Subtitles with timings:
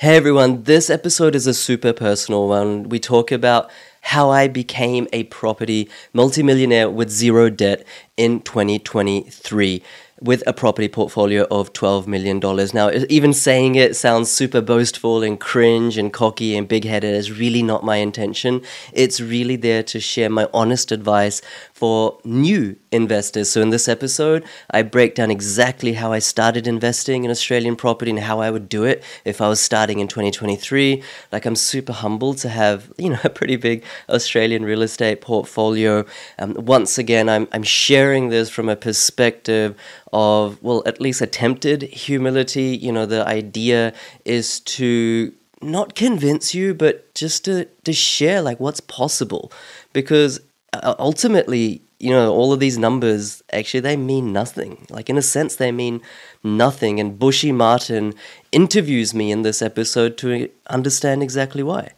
[0.00, 2.88] Hey everyone, this episode is a super personal one.
[2.88, 9.82] We talk about how I became a property multimillionaire with zero debt in 2023
[10.20, 12.40] with a property portfolio of $12 million.
[12.74, 17.32] Now, even saying it sounds super boastful and cringe and cocky and big headed is
[17.32, 18.60] really not my intention.
[18.92, 21.40] It's really there to share my honest advice
[21.72, 23.50] for new investors.
[23.50, 28.10] So, in this episode, I break down exactly how I started investing in Australian property
[28.10, 31.02] and how I would do it if I was starting in 2023.
[31.32, 36.04] Like, I'm super humbled to have, you know, a pretty big Australian real estate portfolio.
[36.38, 39.74] Um, once again, I'm, I'm sharing this from a perspective
[40.12, 42.76] of, well, at least attempted humility.
[42.76, 43.92] You know, the idea
[44.24, 45.32] is to
[45.62, 49.52] not convince you, but just to, to share like what's possible.
[49.92, 50.40] Because
[50.72, 54.86] uh, ultimately, you know, all of these numbers actually they mean nothing.
[54.88, 56.00] Like in a sense, they mean
[56.42, 56.98] nothing.
[56.98, 58.14] And Bushy Martin
[58.52, 61.92] interviews me in this episode to understand exactly why.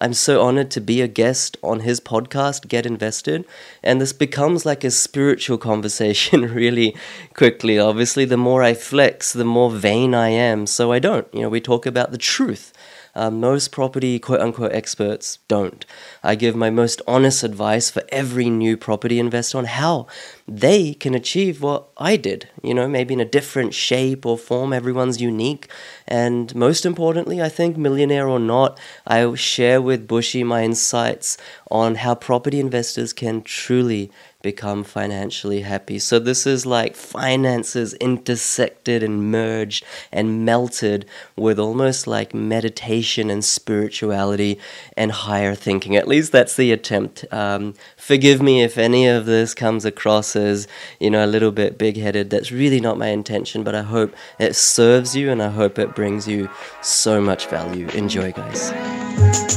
[0.00, 3.44] I'm so honored to be a guest on his podcast, Get Invested.
[3.82, 6.96] And this becomes like a spiritual conversation really
[7.34, 7.78] quickly.
[7.78, 10.66] Obviously, the more I flex, the more vain I am.
[10.66, 11.26] So I don't.
[11.34, 12.72] You know, we talk about the truth.
[13.18, 15.84] Uh, most property quote unquote experts don't.
[16.22, 20.06] I give my most honest advice for every new property investor on how
[20.46, 24.72] they can achieve what I did, you know, maybe in a different shape or form.
[24.72, 25.66] Everyone's unique.
[26.06, 31.36] And most importantly, I think, millionaire or not, I share with Bushy my insights
[31.72, 34.12] on how property investors can truly
[34.52, 35.98] become financially happy.
[35.98, 41.04] So this is like finances intersected and merged and melted
[41.36, 44.58] with almost like meditation and spirituality
[44.96, 45.96] and higher thinking.
[45.96, 47.26] At least that's the attempt.
[47.30, 50.66] Um, forgive me if any of this comes across as
[50.98, 52.30] you know a little bit big-headed.
[52.30, 55.94] That's really not my intention, but I hope it serves you and I hope it
[55.94, 56.48] brings you
[56.80, 57.86] so much value.
[57.88, 59.47] Enjoy, guys.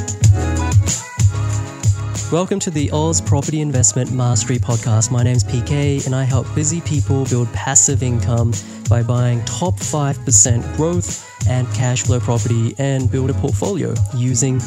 [2.31, 5.11] Welcome to the Aus Property Investment Mastery Podcast.
[5.11, 8.53] My name is PK and I help busy people build passive income
[8.87, 14.59] by buying top 5% growth and cash flow property and build a portfolio using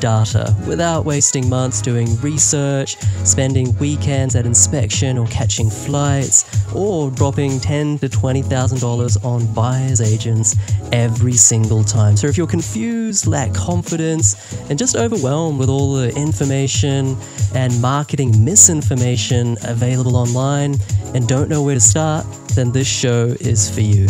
[0.00, 6.44] data without wasting months doing research, spending weekends at inspection or catching flights,
[6.74, 10.56] or dropping ten to twenty thousand dollars on buyers agents
[10.92, 12.16] every single time.
[12.16, 17.11] So if you're confused, lack confidence, and just overwhelmed with all the information
[17.54, 20.76] and marketing misinformation available online
[21.14, 24.06] and don't know where to start, then this show is for you.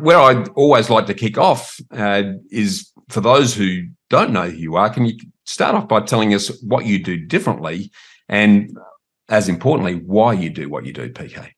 [0.00, 4.56] Where I always like to kick off uh, is for those who don't know who
[4.56, 7.90] you are, can you start off by telling us what you do differently
[8.28, 8.76] and,
[9.28, 11.50] as importantly, why you do what you do, PK?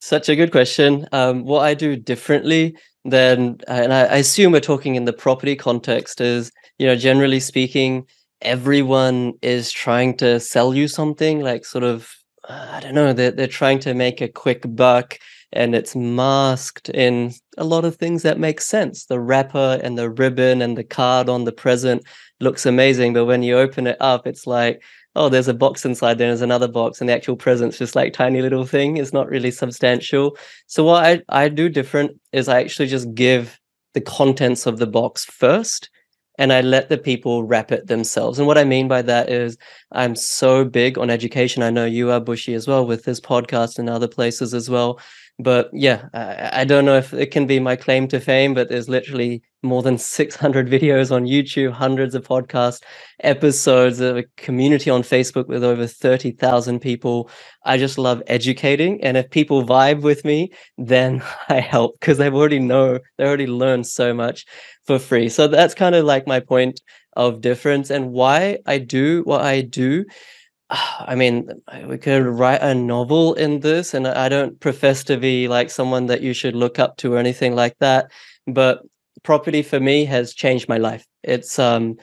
[0.00, 1.06] Such a good question.
[1.12, 2.76] Um, what I do differently
[3.10, 7.40] than, and I, I assume we're talking in the property context, is, you know, generally
[7.40, 8.06] speaking,
[8.42, 12.12] everyone is trying to sell you something like sort of
[12.48, 15.18] uh, i don't know they're, they're trying to make a quick buck
[15.52, 19.06] and it's masked in a lot of things that make sense.
[19.06, 22.04] The wrapper and the ribbon and the card on the present
[22.40, 24.82] looks amazing but when you open it up it's like
[25.16, 28.12] oh there's a box inside there there's another box and the actual present's just like
[28.12, 32.60] tiny little thing it's not really substantial so what i, I do different is i
[32.60, 33.58] actually just give
[33.94, 35.90] the contents of the box first
[36.38, 38.38] and I let the people wrap it themselves.
[38.38, 39.56] And what I mean by that is
[39.92, 41.62] I'm so big on education.
[41.62, 45.00] I know you are bushy as well with this podcast and other places as well.
[45.38, 48.68] But yeah, I, I don't know if it can be my claim to fame, but
[48.68, 52.82] there's literally more than 600 videos on YouTube, hundreds of podcast
[53.20, 57.30] episodes, a community on Facebook with over 30,000 people.
[57.64, 59.02] I just love educating.
[59.02, 63.46] And if people vibe with me, then I help because they've already know, they already
[63.46, 64.46] learned so much
[64.86, 65.28] for free.
[65.28, 66.80] So that's kind of like my point
[67.16, 70.04] of difference and why I do what I do.
[70.70, 71.48] I mean,
[71.86, 76.06] we could write a novel in this, and I don't profess to be like someone
[76.06, 78.10] that you should look up to or anything like that.
[78.46, 78.82] But
[79.26, 81.04] property for me has changed my life.
[81.24, 81.96] It's um,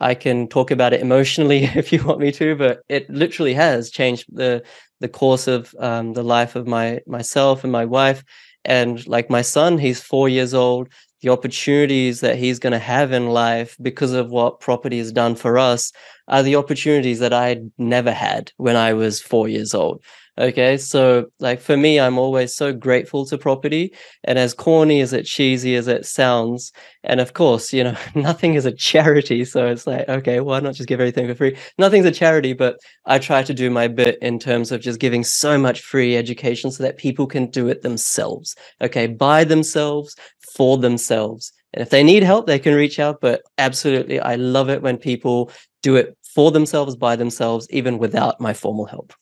[0.00, 3.90] I can talk about it emotionally if you want me to, but it literally has
[3.90, 4.62] changed the
[5.00, 8.24] the course of um, the life of my myself and my wife.
[8.64, 10.88] And like my son, he's four years old
[11.22, 15.34] the opportunities that he's going to have in life because of what property has done
[15.34, 15.92] for us
[16.28, 20.02] are the opportunities that I never had when I was four years old.
[20.38, 20.76] Okay.
[20.78, 23.92] So, like for me, I'm always so grateful to property.
[24.24, 26.72] And as corny as it cheesy as it sounds,
[27.02, 29.44] and of course, you know, nothing is a charity.
[29.44, 31.56] So it's like, okay, why not just give everything for free?
[31.78, 35.24] Nothing's a charity, but I try to do my bit in terms of just giving
[35.24, 38.54] so much free education so that people can do it themselves.
[38.80, 39.06] Okay.
[39.06, 40.16] By themselves,
[40.54, 41.52] for themselves.
[41.72, 43.20] And if they need help, they can reach out.
[43.20, 45.50] But absolutely, I love it when people
[45.82, 49.12] do it for themselves, by themselves, even without my formal help.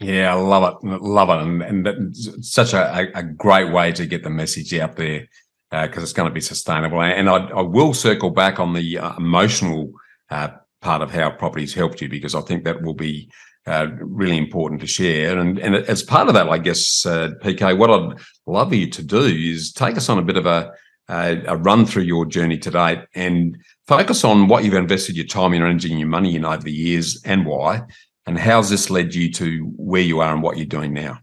[0.00, 1.02] Yeah, I love it.
[1.02, 1.42] Love it.
[1.42, 5.28] And, and that's such a, a great way to get the message out there
[5.70, 7.02] because uh, it's going to be sustainable.
[7.02, 9.92] And I, I will circle back on the uh, emotional
[10.30, 10.48] uh,
[10.80, 13.28] part of how property's helped you because I think that will be
[13.66, 15.36] uh, really important to share.
[15.36, 19.02] And, and as part of that, I guess, uh, PK, what I'd love you to
[19.02, 20.72] do is take us on a bit of a,
[21.08, 23.58] a, a run through your journey to date and
[23.88, 26.72] focus on what you've invested your time, your energy, and your money in over the
[26.72, 27.82] years and why
[28.28, 31.18] and how's this led you to where you are and what you're doing now?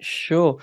[0.00, 0.58] Sure.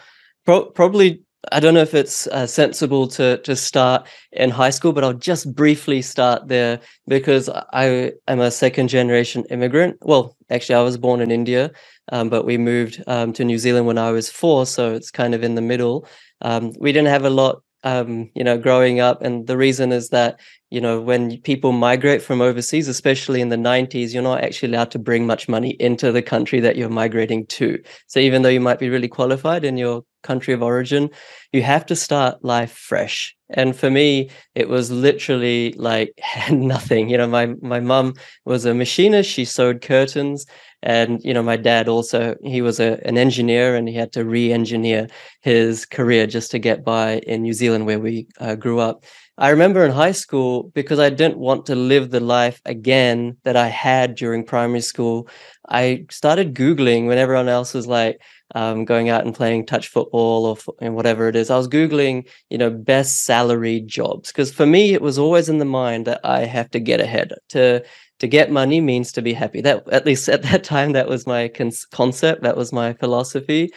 [0.46, 4.94] Pro- probably I don't know if it's uh, sensible to to start in high school,
[4.94, 9.98] but I'll just briefly start there because I am a second generation immigrant.
[10.02, 11.72] Well, actually, I was born in India,
[12.12, 15.34] um, but we moved um, to New Zealand when I was four, so it's kind
[15.34, 16.08] of in the middle.
[16.42, 19.22] Um, we didn't have a lot um, you know, growing up.
[19.22, 20.40] And the reason is that,
[20.70, 24.92] you know, when people migrate from overseas, especially in the 90s, you're not actually allowed
[24.92, 27.82] to bring much money into the country that you're migrating to.
[28.08, 31.10] So even though you might be really qualified in your country of origin,
[31.52, 33.36] you have to start life fresh.
[33.54, 36.14] And for me, it was literally like
[36.52, 37.10] nothing.
[37.10, 38.14] You know, my my mum
[38.46, 39.30] was a machinist.
[39.30, 40.46] She sewed curtains
[40.84, 44.26] and you know my dad also he was a, an engineer and he had to
[44.26, 45.08] re-engineer
[45.42, 49.06] his career just to get by in new zealand where we uh, grew up
[49.38, 53.56] i remember in high school because i didn't want to live the life again that
[53.56, 55.28] i had during primary school
[55.70, 58.20] i started googling when everyone else was like
[58.56, 61.50] um, going out and playing touch football or whatever it is.
[61.50, 65.60] I was Googling, you know, best salary jobs because for me, it was always in
[65.60, 67.34] the mind that I have to get ahead.
[67.50, 67.84] To
[68.20, 69.62] to get money means to be happy.
[69.62, 72.44] That at least at that time, that was my con- concept.
[72.44, 73.72] That was my philosophy.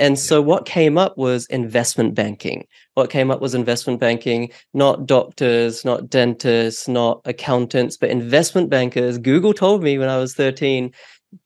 [0.00, 2.66] And so what came up was investment banking.
[2.94, 9.18] What came up was investment banking, not doctors, not dentists, not accountants, but investment bankers.
[9.18, 10.92] Google told me when I was 13,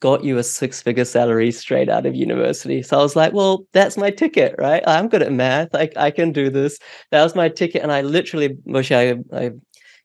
[0.01, 2.83] got you a six figure salary straight out of university.
[2.83, 4.83] So I was like, well, that's my ticket, right?
[4.87, 5.75] I'm good at math.
[5.75, 6.79] I, I can do this.
[7.11, 7.83] That was my ticket.
[7.83, 9.51] And I literally wish I, I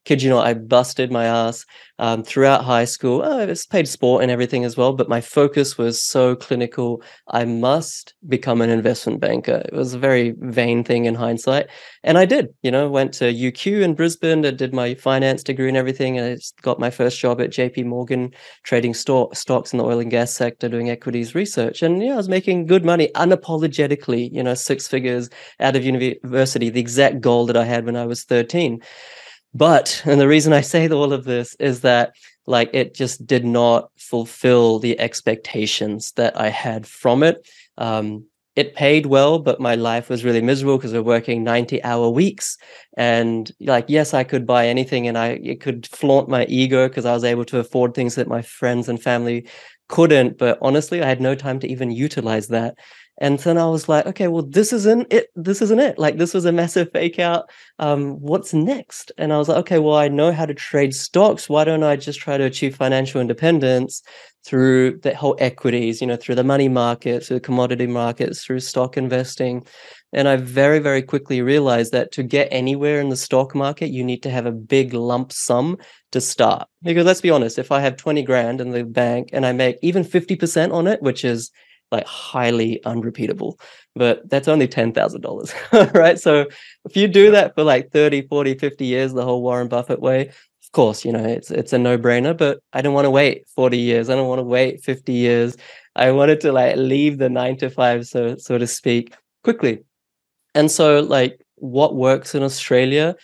[0.08, 1.66] kid you not, I busted my ass
[2.00, 3.22] um, throughout high school.
[3.26, 7.04] Oh, I played sport and everything as well, but my focus was so clinical.
[7.28, 9.64] I must become an investment banker.
[9.66, 11.68] It was a very vain thing in hindsight.
[12.06, 15.68] And I did, you know, went to UQ in Brisbane, I did my finance degree
[15.68, 16.18] and everything.
[16.18, 18.32] And I got my first job at JP Morgan
[18.64, 21.82] trading stock, stocks in the oil and gas sector, doing equities research.
[21.82, 25.30] And yeah, I was making good money unapologetically, you know, six figures
[25.60, 28.82] out of university, the exact goal that I had when I was 13.
[29.58, 32.14] But, and the reason I say all of this is that
[32.46, 37.48] like it just did not fulfill the expectations that I had from it.
[37.78, 38.26] Um,
[38.56, 42.58] it paid well, but my life was really miserable because we're working 90 hour weeks.
[42.98, 47.06] And like, yes, I could buy anything and I it could flaunt my ego because
[47.06, 49.48] I was able to afford things that my friends and family
[49.88, 50.38] couldn't.
[50.38, 52.78] But honestly, I had no time to even utilize that.
[53.20, 55.30] And then I was like, okay, well, this isn't it.
[55.36, 55.98] This isn't it.
[55.98, 57.50] Like, this was a massive fake out.
[57.80, 59.12] Um, what's next?
[59.18, 61.50] And I was like, okay, well, I know how to trade stocks.
[61.50, 64.04] Why don't I just try to achieve financial independence
[64.46, 68.60] through the whole equities, you know, through the money markets, through the commodity markets, through
[68.60, 69.66] stock investing?
[70.14, 74.04] And I very, very quickly realized that to get anywhere in the stock market, you
[74.04, 75.78] need to have a big lump sum
[76.12, 76.68] to start.
[76.82, 79.78] Because let's be honest, if I have 20 grand in the bank and I make
[79.82, 81.52] even 50% on it, which is
[81.92, 83.60] like highly unrepeatable
[83.96, 86.20] but that's only $10,000 right?
[86.20, 86.46] So
[86.86, 90.28] if you do that for like 30 40 50 years the whole Warren Buffett way
[90.28, 93.78] of course you know it's it's a no-brainer but I don't want to wait 40
[93.78, 94.10] years.
[94.10, 95.58] I don't want to wait 50 years.
[95.96, 99.80] I wanted to like leave the 9 to 5 so so to speak quickly
[100.58, 103.16] and so like what works in Australia?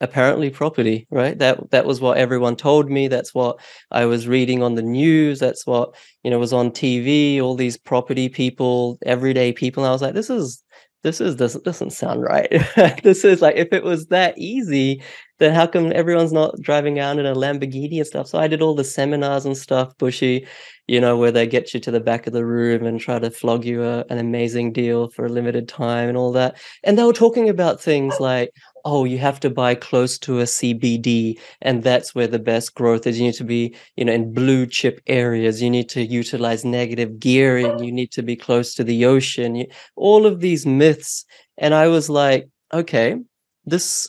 [0.00, 1.36] Apparently property right?
[1.38, 3.08] That that was what everyone told me.
[3.08, 3.58] That's what
[3.90, 5.40] i was reading on the news.
[5.40, 9.82] That's what you know was on tv all these property people everyday people.
[9.82, 10.62] And i was like this is
[11.02, 12.50] this is this doesn't sound right.
[13.02, 15.02] This is like if it was that easy
[15.40, 18.28] then how come everyone's not driving around in a lamborghini and stuff?
[18.28, 20.46] So i did all the seminars and stuff bushy
[20.88, 23.30] you know where they get you to the back of the room and try to
[23.30, 27.04] flog you a, an amazing deal for a limited time and all that and they
[27.04, 28.50] were talking about things like
[28.84, 33.06] oh, you have to buy close to a CBD, and that's where the best growth
[33.06, 33.18] is.
[33.18, 35.60] You need to be, you know, in blue chip areas.
[35.60, 37.82] You need to utilize negative gearing.
[37.84, 39.56] You need to be close to the ocean.
[39.56, 39.66] You,
[39.96, 41.24] all of these myths,
[41.58, 43.16] and I was like, okay,
[43.66, 44.08] this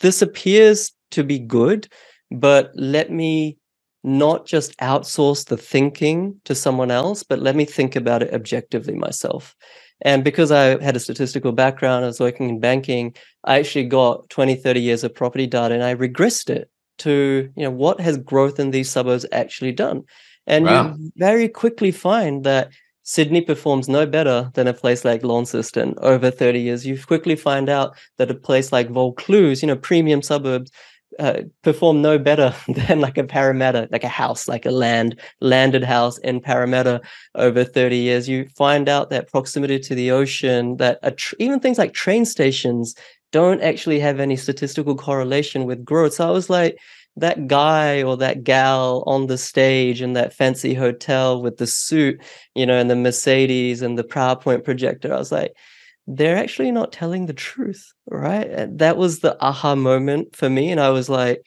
[0.00, 1.88] this appears to be good,
[2.30, 3.57] but let me
[4.04, 8.94] not just outsource the thinking to someone else, but let me think about it objectively
[8.94, 9.56] myself.
[10.02, 13.14] And because I had a statistical background, I was working in banking,
[13.44, 17.62] I actually got 20, 30 years of property data and I regressed it to, you
[17.64, 20.04] know, what has growth in these suburbs actually done?
[20.46, 20.94] And wow.
[20.96, 22.70] you very quickly find that
[23.02, 26.86] Sydney performs no better than a place like Launceston over 30 years.
[26.86, 30.70] You quickly find out that a place like Vaucluse, you know, premium suburbs,
[31.18, 35.84] uh, perform no better than like a Parramatta, like a house, like a land landed
[35.84, 37.00] house in Parramatta
[37.34, 38.28] over 30 years.
[38.28, 42.94] You find out that proximity to the ocean, that tr- even things like train stations
[43.32, 46.14] don't actually have any statistical correlation with growth.
[46.14, 46.78] So I was like,
[47.16, 52.20] that guy or that gal on the stage in that fancy hotel with the suit,
[52.54, 55.12] you know, and the Mercedes and the PowerPoint projector.
[55.12, 55.52] I was like,
[56.08, 58.66] they're actually not telling the truth, right?
[58.78, 60.70] That was the aha moment for me.
[60.70, 61.42] And I was like,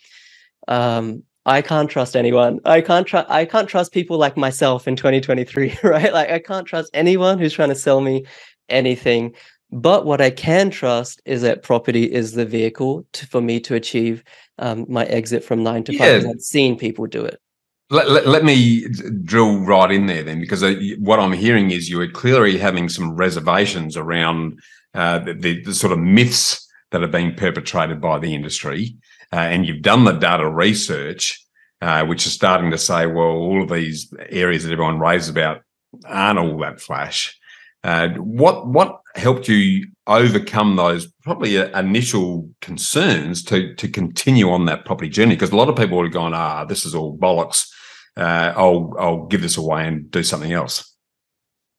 [0.68, 2.60] um, I can't trust anyone.
[2.64, 6.14] I can't trust I can't trust people like myself in 2023, right?
[6.14, 8.26] Like I can't trust anyone who's trying to sell me
[8.70, 9.34] anything.
[9.72, 13.74] But what I can trust is that property is the vehicle to, for me to
[13.74, 14.24] achieve
[14.60, 16.24] um, my exit from nine to five.
[16.24, 16.30] Yeah.
[16.30, 17.42] I've seen people do it.
[17.92, 18.88] Let, let, let, me
[19.26, 20.64] drill right in there then, because
[20.98, 24.62] what I'm hearing is you are clearly having some reservations around
[24.94, 28.96] uh, the, the, sort of myths that are being perpetrated by the industry.
[29.34, 31.46] Uh, and you've done the data research,
[31.82, 35.62] uh, which is starting to say, well, all of these areas that everyone raves about
[36.06, 37.38] aren't all that flash.
[37.84, 44.66] Uh, what what helped you overcome those probably uh, initial concerns to to continue on
[44.66, 45.36] that property journey?
[45.36, 47.68] Because a lot of people would have gone, ah, this is all bollocks
[48.18, 50.96] uh, I'll I'll give this away and do something else.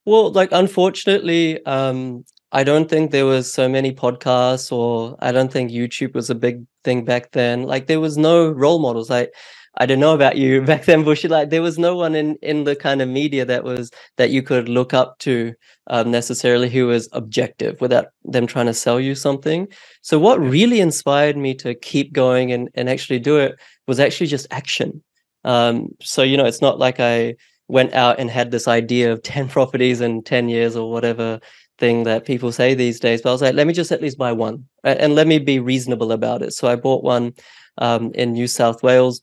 [0.04, 5.52] Well, like unfortunately, um, I don't think there was so many podcasts, or I don't
[5.52, 7.64] think YouTube was a big thing back then.
[7.64, 9.08] Like there was no role models.
[9.10, 9.32] Like
[9.78, 11.28] I don't know about you back then, Bushy.
[11.28, 14.42] Like there was no one in in the kind of media that was that you
[14.42, 15.54] could look up to
[15.88, 19.68] um, necessarily who was objective without them trying to sell you something.
[20.02, 24.26] So what really inspired me to keep going and and actually do it was actually
[24.26, 25.02] just action.
[25.44, 27.36] Um, so you know, it's not like I
[27.68, 31.40] went out and had this idea of 10 properties in 10 years or whatever
[31.78, 33.22] thing that people say these days.
[33.22, 35.58] But I was like, let me just at least buy one and let me be
[35.58, 36.52] reasonable about it.
[36.52, 37.34] So I bought one
[37.78, 39.22] um, in New South Wales.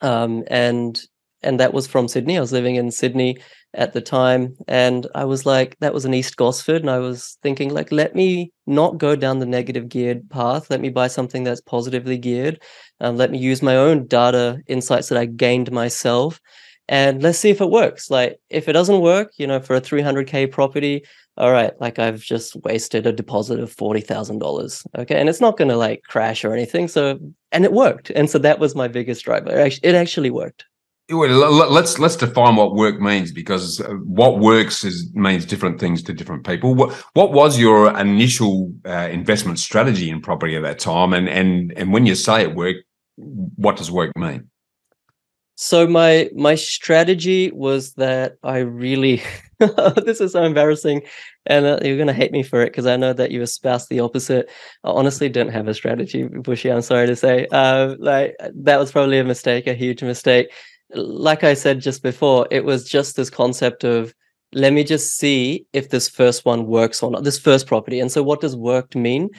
[0.00, 1.00] Um, and
[1.42, 2.36] and that was from Sydney.
[2.36, 3.38] I was living in Sydney
[3.74, 7.38] at the time, and I was like, that was in East Gosford, and I was
[7.42, 10.70] thinking like, let me not go down the negative geared path.
[10.70, 12.62] Let me buy something that's positively geared.
[13.00, 16.40] Um, let me use my own data insights that I gained myself,
[16.88, 18.10] and let's see if it works.
[18.10, 21.04] Like, if it doesn't work, you know, for a 300k property,
[21.38, 24.86] all right, like I've just wasted a deposit of forty thousand dollars.
[24.98, 26.88] Okay, and it's not going to like crash or anything.
[26.88, 27.18] So,
[27.52, 29.50] and it worked, and so that was my biggest driver.
[29.58, 30.66] It actually worked
[31.18, 36.12] let's let's define what work means because uh, what works is means different things to
[36.12, 36.74] different people.
[36.74, 41.72] What what was your initial uh, investment strategy in property at that time, and and
[41.76, 42.80] and when you say it worked,
[43.16, 44.48] what does work mean?
[45.54, 49.22] So my my strategy was that I really
[49.58, 51.02] this is so embarrassing,
[51.46, 54.00] and uh, you're gonna hate me for it because I know that you espouse the
[54.00, 54.50] opposite.
[54.84, 56.70] I honestly didn't have a strategy, Bushy.
[56.70, 57.46] I'm sorry to say.
[57.52, 60.50] Uh, like that was probably a mistake, a huge mistake
[60.94, 64.14] like I said just before, it was just this concept of
[64.52, 68.00] let me just see if this first one works or not, this first property.
[68.00, 69.30] And so, what does worked mean?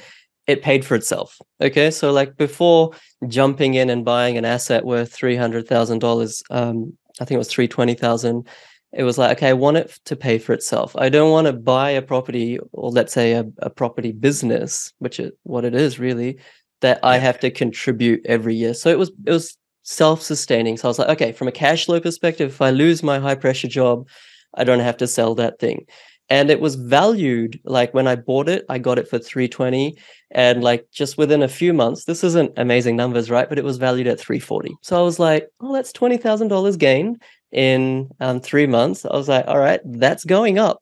[0.47, 1.39] It paid for itself.
[1.61, 1.91] Okay.
[1.91, 2.91] So, like before
[3.27, 8.47] jumping in and buying an asset worth $300,000, um, I think it was 320,000.
[8.91, 10.95] It was like, okay, I want it to pay for itself.
[10.95, 15.19] I don't want to buy a property or let's say a, a property business, which
[15.19, 16.37] is what it is really,
[16.81, 18.73] that I have to contribute every year.
[18.73, 20.77] So it was, it was self-sustaining.
[20.77, 23.35] So I was like, okay, from a cash flow perspective, if I lose my high
[23.35, 24.07] pressure job,
[24.55, 25.85] I don't have to sell that thing.
[26.29, 29.95] And it was valued like when I bought it, I got it for 320
[30.31, 33.47] and like just within a few months, this isn't amazing numbers, right?
[33.47, 34.73] But it was valued at 340.
[34.81, 37.17] So I was like, oh, that's $20,000 gain
[37.51, 39.05] in um, three months.
[39.05, 40.81] I was like, all right, that's going up.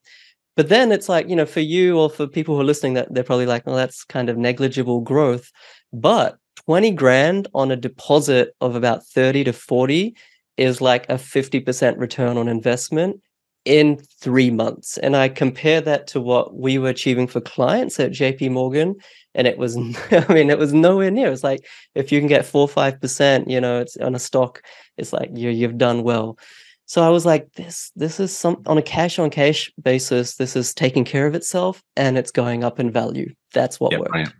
[0.55, 3.13] But then it's like, you know, for you or for people who are listening, that
[3.13, 5.51] they're probably like, well, that's kind of negligible growth.
[5.91, 10.15] But 20 grand on a deposit of about 30 to 40
[10.57, 13.21] is like a 50% return on investment
[13.65, 14.97] in three months.
[14.97, 18.95] And I compare that to what we were achieving for clients at JP Morgan.
[19.35, 19.75] And it was,
[20.11, 21.31] I mean, it was nowhere near.
[21.31, 21.65] It's like
[21.95, 24.61] if you can get four, five percent, you know, it's on a stock,
[24.97, 26.37] it's like you you've done well.
[26.85, 30.55] So I was like, this, this is some on a cash on cash basis, this
[30.55, 33.33] is taking care of itself and it's going up in value.
[33.53, 34.11] That's what worked.
[34.11, 34.33] Brilliant.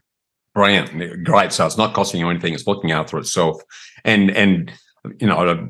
[0.54, 1.24] Brilliant.
[1.24, 1.52] Great.
[1.52, 3.62] So it's not costing you anything, it's looking after itself.
[4.04, 4.72] And and
[5.20, 5.70] you know,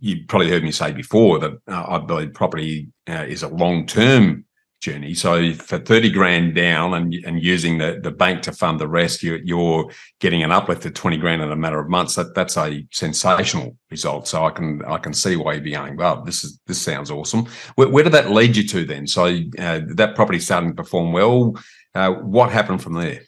[0.00, 3.86] you probably heard me say before that uh, I believe property uh, is a long
[3.86, 4.44] term
[4.82, 5.14] journey.
[5.14, 9.22] So for 30 grand down and, and using the, the bank to fund the rest,
[9.22, 12.16] you're, you're getting an uplift of 20 grand in a matter of months.
[12.16, 14.26] That that's a sensational result.
[14.26, 17.10] So I can I can see why you'd be going, well, this is this sounds
[17.10, 17.46] awesome.
[17.76, 19.06] Where, where did that lead you to then?
[19.06, 19.26] So
[19.58, 21.56] uh, that property starting to perform well.
[21.94, 23.20] Uh, what happened from there?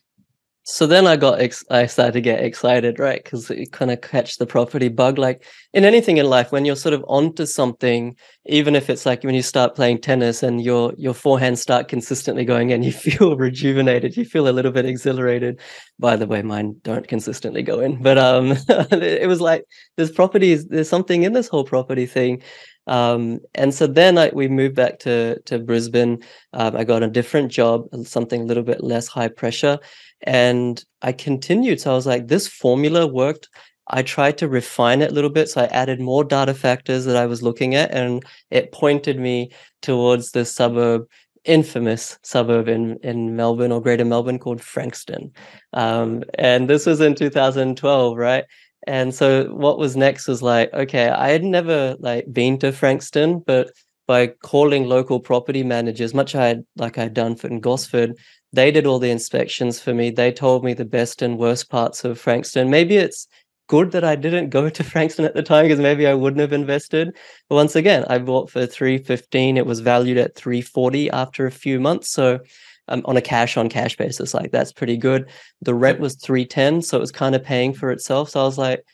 [0.67, 3.23] So then I got ex- I started to get excited, right?
[3.23, 5.19] Because you kind of catch the property bug.
[5.19, 5.45] Like
[5.75, 8.17] in anything in life, when you're sort of onto something,
[8.47, 12.47] even if it's like when you start playing tennis and your your forehands start consistently
[12.47, 14.17] going in, you feel rejuvenated.
[14.17, 15.61] You feel a little bit exhilarated.
[15.99, 19.65] By the way, mine don't consistently go in, but um, it was like
[19.97, 20.67] there's properties.
[20.67, 22.43] There's something in this whole property thing.
[22.87, 26.23] Um, and so then I, we moved back to to Brisbane.
[26.53, 29.79] Um, I got a different job, something a little bit less high pressure,
[30.25, 31.81] and I continued.
[31.81, 33.49] So I was like, this formula worked.
[33.89, 35.49] I tried to refine it a little bit.
[35.49, 39.53] So I added more data factors that I was looking at, and it pointed me
[39.83, 41.07] towards this suburb,
[41.45, 45.33] infamous suburb in, in Melbourne or Greater Melbourne called Frankston.
[45.75, 48.45] Um, and this was in 2012, right?
[48.87, 53.41] And so what was next was like, okay, I had never like been to Frankston,
[53.47, 53.71] but
[54.07, 58.17] by calling local property managers, much I had like I'd done for in Gosford,
[58.53, 60.11] they did all the inspections for me.
[60.11, 62.71] They told me the best and worst parts of Frankston.
[62.71, 63.27] Maybe it's
[63.69, 66.53] good that I didn't go to Frankston at the time because maybe I wouldn't have
[66.53, 67.17] invested.
[67.49, 69.57] But once again, I bought for 315.
[69.57, 72.11] It was valued at 340 after a few months.
[72.11, 72.41] So
[72.89, 75.29] um, on a cash on cash basis, like that's pretty good.
[75.63, 78.31] The rent was 310, so it was kind of paying for itself.
[78.31, 78.85] So I was like,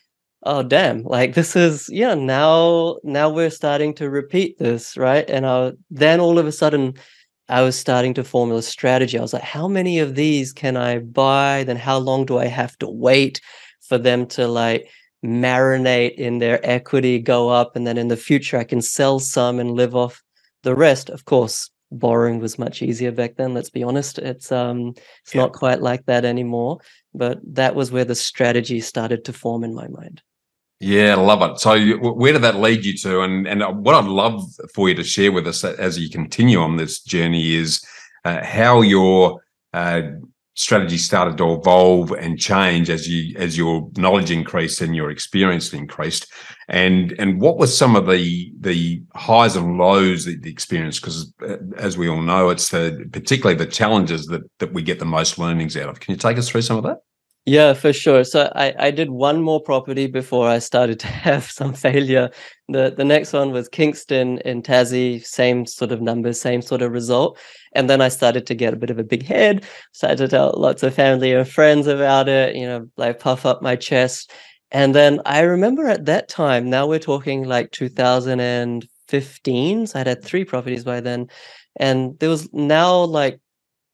[0.43, 5.29] oh damn, like this is yeah, now now we're starting to repeat this, right?
[5.29, 6.95] And I, then all of a sudden
[7.49, 9.19] I was starting to formula a strategy.
[9.19, 11.65] I was like, how many of these can I buy?
[11.65, 13.41] Then how long do I have to wait
[13.81, 14.89] for them to like
[15.25, 19.59] marinate in their equity, go up, and then in the future I can sell some
[19.59, 20.23] and live off
[20.63, 21.11] the rest?
[21.11, 23.53] Of course, borrowing was much easier back then.
[23.53, 24.19] Let's be honest.
[24.19, 24.95] It's um
[25.25, 25.43] it's yeah.
[25.43, 26.79] not quite like that anymore.
[27.15, 30.23] But that was where the strategy started to form in my mind.
[30.81, 31.61] Yeah, love it.
[31.61, 33.21] So, where did that lead you to?
[33.21, 34.43] And and what I'd love
[34.75, 37.85] for you to share with us as you continue on this journey is
[38.25, 39.43] uh, how your
[39.75, 40.01] uh,
[40.55, 45.75] strategy started to evolve and change as you as your knowledge increased and your experience
[45.75, 46.33] increased.
[46.69, 51.03] And and what were some of the the highs and lows that you experienced?
[51.03, 54.99] Because uh, as we all know, it's the particularly the challenges that that we get
[54.99, 56.01] the most learnings out of.
[56.01, 57.03] Can you take us through some of that?
[57.47, 58.23] Yeah, for sure.
[58.25, 62.31] So I, I did one more property before I started to have some failure.
[62.69, 66.93] The the next one was Kingston in Tassie, same sort of numbers, same sort of
[66.93, 67.39] result.
[67.75, 70.55] And then I started to get a bit of a big head, started to tell
[70.57, 74.31] lots of family and friends about it, you know, like puff up my chest.
[74.71, 79.87] And then I remember at that time, now we're talking like 2015.
[79.87, 81.27] So I had three properties by then.
[81.77, 83.41] And there was now like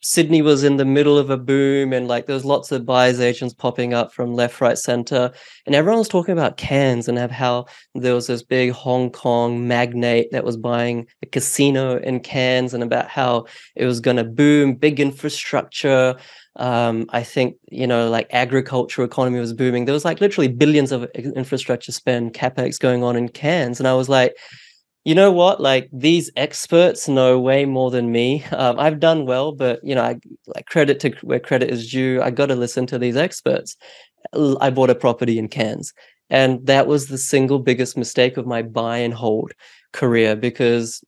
[0.03, 3.21] Sydney was in the middle of a boom and like there was lots of buyers
[3.21, 5.33] agents popping up from left, right, center.
[5.65, 10.31] And everyone was talking about Cairns and how there was this big Hong Kong magnate
[10.33, 14.75] that was buying a casino in Cairns and about how it was going to boom,
[14.75, 16.15] big infrastructure.
[16.57, 19.87] Um, I think, you know, like agriculture economy was booming.
[19.87, 23.81] There was like literally billions of infrastructure spend, capex going on in Cairns.
[23.81, 24.37] And I was like,
[25.07, 25.61] you know what?
[25.61, 28.45] Like these experts know way more than me.
[28.51, 32.23] Um, i've done well but you know i like credit to where credit is due
[32.23, 33.77] i got to listen to these experts.
[34.61, 35.93] I bought a property in cairns
[36.31, 39.53] and that was the single biggest mistake of my buy and hold
[39.93, 41.01] career because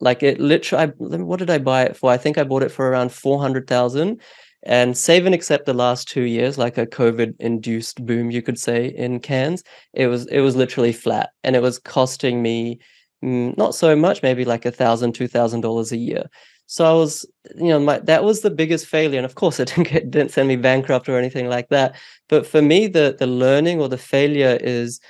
[0.00, 2.10] like it literally I, what did i buy it for?
[2.10, 4.20] I think i bought it for around 400000
[4.64, 8.58] and save and except the last two years like a covid induced boom you could
[8.58, 9.62] say in cairns
[9.92, 12.80] it was it was literally flat and it was costing me
[13.24, 16.28] not so much, maybe like a thousand, two thousand dollars a year.
[16.66, 19.18] So I was, you know, my, that was the biggest failure.
[19.18, 21.94] And of course, it didn't, get, didn't send me bankrupt or anything like that.
[22.28, 25.00] But for me, the the learning or the failure is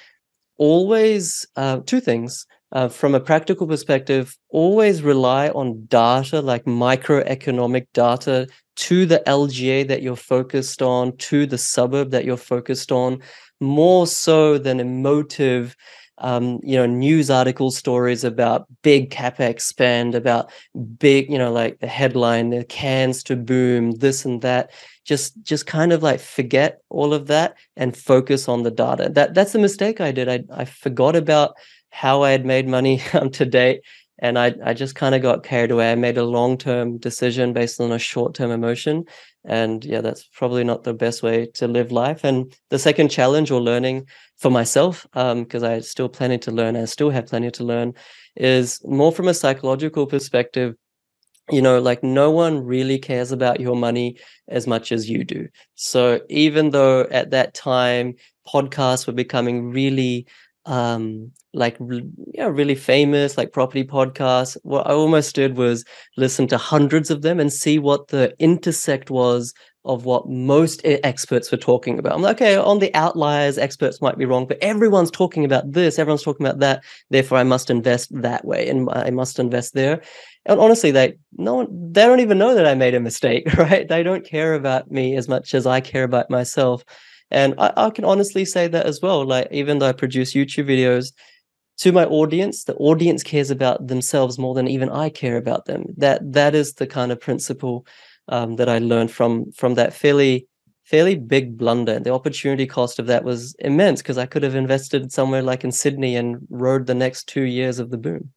[0.56, 2.46] always uh, two things.
[2.72, 9.86] Uh, from a practical perspective, always rely on data like microeconomic data to the LGA
[9.86, 13.20] that you're focused on, to the suburb that you're focused on,
[13.60, 15.76] more so than emotive
[16.18, 20.52] um, you know, news article stories about big capex spend, about
[20.98, 24.70] big, you know, like the headline, the Cairns to boom, this and that.
[25.04, 29.10] Just, just kind of like forget all of that and focus on the data.
[29.10, 30.28] That that's the mistake I did.
[30.28, 31.56] I I forgot about
[31.90, 33.82] how I had made money um, to date,
[34.18, 35.92] and I I just kind of got carried away.
[35.92, 39.04] I made a long term decision based on a short term emotion,
[39.44, 43.50] and yeah that's probably not the best way to live life and the second challenge
[43.50, 44.06] or learning
[44.44, 47.94] for myself because um, i still planning to learn i still have plenty to learn
[48.36, 50.74] is more from a psychological perspective
[51.50, 55.48] you know like no one really cares about your money as much as you do.
[55.76, 60.26] So even though at that time podcasts were becoming really
[60.66, 61.78] um like
[62.32, 65.84] yeah really famous like property podcasts what i almost did was
[66.16, 69.52] listen to hundreds of them and see what the intersect was
[69.84, 72.14] of what most experts were talking about.
[72.14, 75.98] I'm like okay on the outliers experts might be wrong but everyone's talking about this
[75.98, 80.02] everyone's talking about that therefore i must invest that way and i must invest there.
[80.46, 83.86] And honestly they no one they don't even know that i made a mistake right?
[83.88, 86.84] They don't care about me as much as i care about myself.
[87.30, 89.26] And I, I can honestly say that as well.
[89.26, 91.06] Like, even though I produce YouTube videos,
[91.78, 95.86] to my audience the audience cares about themselves more than even i care about them.
[95.96, 97.86] That that is the kind of principle
[98.28, 100.46] um, that i learned from from that fairly
[100.84, 105.12] fairly big blunder the opportunity cost of that was immense because i could have invested
[105.12, 108.30] somewhere like in sydney and rode the next two years of the boom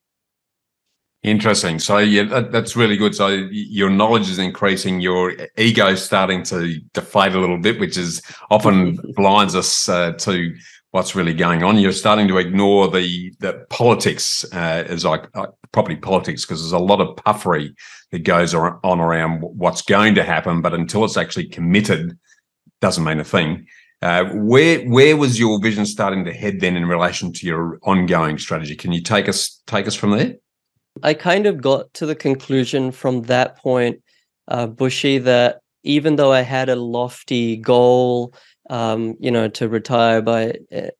[1.23, 1.79] Interesting.
[1.79, 3.15] So yeah, that, that's really good.
[3.15, 7.97] So your knowledge is increasing, your ego is starting to deflate a little bit, which
[7.97, 8.21] is
[8.51, 10.55] often blinds us uh, to
[10.97, 11.77] what's really going on.
[11.77, 16.71] You're starting to ignore the the politics uh, as like uh, property politics because there's
[16.71, 17.75] a lot of puffery
[18.11, 22.17] that goes on around what's going to happen, but until it's actually committed,
[22.81, 23.67] doesn't mean a thing.
[24.01, 28.39] Uh, where where was your vision starting to head then in relation to your ongoing
[28.39, 28.75] strategy?
[28.75, 30.33] Can you take us take us from there?
[31.03, 34.01] I kind of got to the conclusion from that point,
[34.47, 38.33] uh, Bushy, that even though I had a lofty goal,
[38.69, 40.55] um, you know, to retire by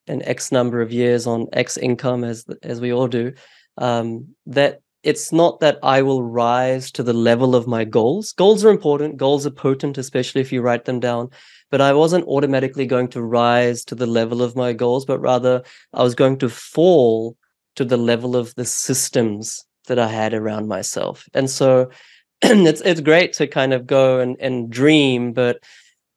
[0.08, 3.34] an X number of years on X income, as as we all do,
[3.78, 8.34] um, that it's not that I will rise to the level of my goals.
[8.34, 9.18] Goals are important.
[9.18, 11.30] Goals are potent, especially if you write them down.
[11.70, 15.64] But I wasn't automatically going to rise to the level of my goals, but rather
[15.94, 17.38] I was going to fall
[17.76, 21.28] to the level of the systems that I had around myself.
[21.34, 21.90] And so
[22.42, 25.60] it's it's great to kind of go and, and dream, but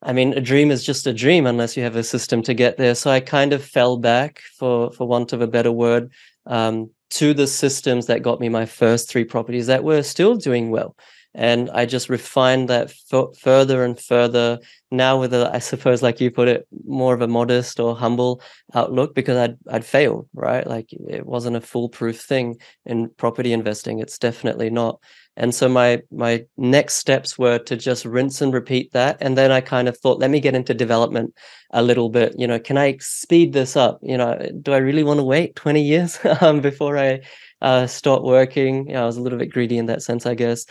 [0.03, 2.77] I mean a dream is just a dream unless you have a system to get
[2.77, 2.95] there.
[2.95, 6.11] So I kind of fell back for for want of a better word
[6.47, 10.71] um, to the systems that got me my first three properties that were still doing
[10.71, 10.97] well.
[11.33, 14.59] And i just refined that f- further and further.
[14.91, 18.43] Now with a i suppose like you put it more of a modest or humble
[18.75, 20.67] outlook because i'd i'd failed right?
[20.67, 23.99] Like it wasn't a foolproof thing in property investing.
[24.01, 25.01] It's definitely not
[25.41, 29.51] and so my my next steps were to just rinse and repeat that and then
[29.51, 31.35] i kind of thought let me get into development
[31.73, 35.03] a little bit you know can i speed this up you know do i really
[35.03, 37.21] want to wait 20 years um, before i
[37.63, 38.87] uh, start working.
[38.87, 40.67] You know, I was a little bit greedy in that sense, I guess.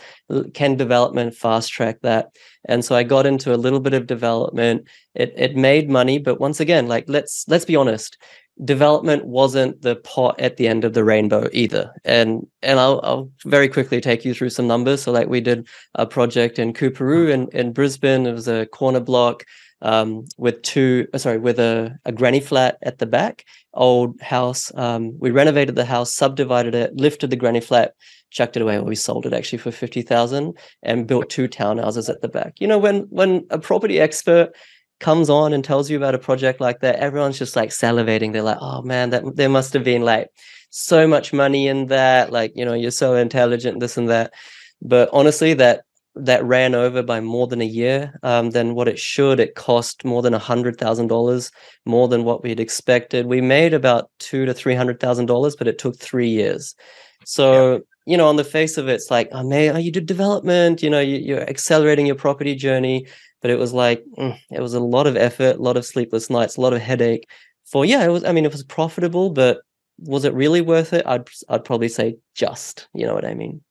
[0.54, 2.36] Can development fast track that?
[2.64, 4.88] And so I got into a little bit of development.
[5.14, 8.18] It it made money, but once again, like let's let's be honest,
[8.64, 11.92] development wasn't the pot at the end of the rainbow either.
[12.04, 15.02] And and I'll, I'll very quickly take you through some numbers.
[15.02, 18.26] So like we did a project in Coorparoo in, in Brisbane.
[18.26, 19.44] It was a corner block
[19.82, 24.70] um, with two, uh, sorry, with a, a granny flat at the back, old house.
[24.74, 27.94] Um, we renovated the house, subdivided it, lifted the granny flat,
[28.30, 32.10] chucked it away, or we sold it actually for fifty thousand, and built two townhouses
[32.10, 32.54] at the back.
[32.60, 34.52] You know, when when a property expert
[35.00, 38.32] comes on and tells you about a project like that, everyone's just like salivating.
[38.32, 40.28] They're like, "Oh man, that there must have been like
[40.70, 42.30] so much money in that.
[42.30, 44.32] Like, you know, you're so intelligent, this and that."
[44.82, 45.82] But honestly, that
[46.16, 49.40] that ran over by more than a year um, than what it should.
[49.40, 51.50] It cost more than a hundred thousand dollars
[51.86, 53.26] more than what we had expected.
[53.26, 56.74] We made about two to three hundred thousand dollars, but it took three years.
[57.24, 57.78] So yeah.
[58.06, 60.82] you know, on the face of it, it's like, oh man, oh, you did development.
[60.82, 63.06] You know, you, are accelerating your property journey,
[63.40, 66.30] but it was like mm, it was a lot of effort, a lot of sleepless
[66.30, 67.28] nights, a lot of headache.
[67.66, 68.24] For yeah, it was.
[68.24, 69.60] I mean, it was profitable, but
[69.98, 71.06] was it really worth it?
[71.06, 72.88] I'd I'd probably say just.
[72.94, 73.62] You know what I mean?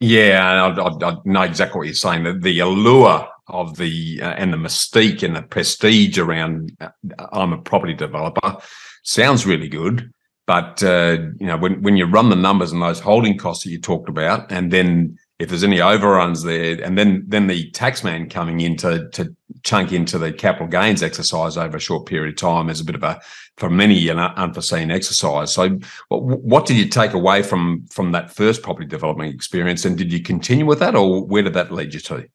[0.00, 2.22] Yeah, I, I, I, know exactly what you're saying.
[2.22, 6.90] The, the allure of the uh, and the mystique and the prestige around uh,
[7.32, 8.58] I'm a property developer
[9.02, 10.12] sounds really good,
[10.46, 13.70] but uh, you know when when you run the numbers and those holding costs that
[13.70, 18.30] you talked about, and then if there's any overruns there, and then then the taxman
[18.30, 22.36] coming in to to chunk into the capital gains exercise over a short period of
[22.36, 23.20] time is a bit of a
[23.56, 25.52] for many an unforeseen exercise.
[25.52, 29.96] So, what, what did you take away from from that first property development experience, and
[29.96, 32.26] did you continue with that, or where did that lead you to?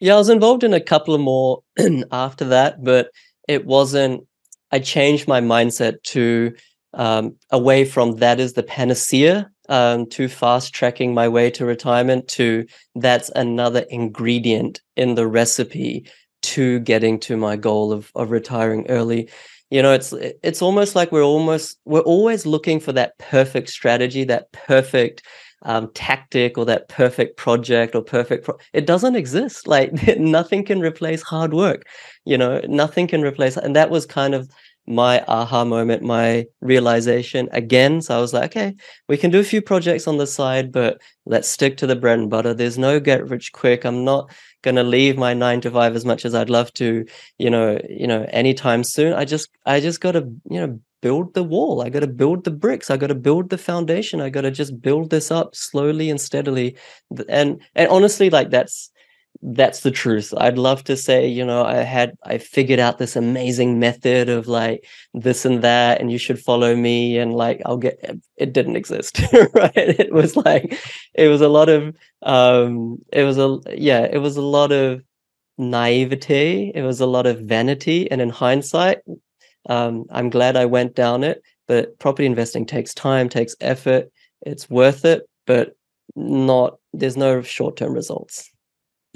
[0.00, 1.62] Yeah, I was involved in a couple of more
[2.12, 3.10] after that, but
[3.46, 4.26] it wasn't.
[4.70, 6.54] I changed my mindset to
[6.94, 12.66] um, away from that is the panacea um, fast tracking my way to retirement to
[12.94, 16.08] that's another ingredient in the recipe
[16.42, 19.28] to getting to my goal of, of retiring early.
[19.70, 24.24] You know it's it's almost like we're almost we're always looking for that perfect strategy
[24.24, 25.22] that perfect
[25.62, 29.66] um, tactic or that perfect project or perfect pro- it doesn't exist.
[29.66, 31.84] Like nothing can replace hard work
[32.28, 34.48] you know nothing can replace and that was kind of
[34.88, 38.00] my aha moment, my realization again.
[38.00, 38.74] So I was like, okay,
[39.08, 42.18] we can do a few projects on the side, but let's stick to the bread
[42.18, 42.54] and butter.
[42.54, 43.84] There's no get rich quick.
[43.84, 47.04] I'm not gonna leave my nine to five as much as I'd love to,
[47.38, 49.12] you know, you know, anytime soon.
[49.12, 50.20] I just I just gotta,
[50.50, 51.82] you know, build the wall.
[51.82, 52.90] I gotta build the bricks.
[52.90, 54.20] I gotta build the foundation.
[54.20, 56.76] I gotta just build this up slowly and steadily.
[57.28, 58.90] And and honestly, like that's
[59.42, 60.34] that's the truth.
[60.36, 64.48] I'd love to say, you know, I had I figured out this amazing method of
[64.48, 67.98] like this and that, and you should follow me, and like I'll get
[68.36, 69.20] it didn't exist,
[69.54, 69.72] right?
[69.74, 70.78] It was like
[71.14, 75.02] it was a lot of um it was a yeah, it was a lot of
[75.56, 78.98] naivety, it was a lot of vanity, and in hindsight,
[79.68, 81.42] um, I'm glad I went down it.
[81.68, 84.10] But property investing takes time, takes effort,
[84.42, 85.76] it's worth it, but
[86.16, 88.50] not there's no short-term results.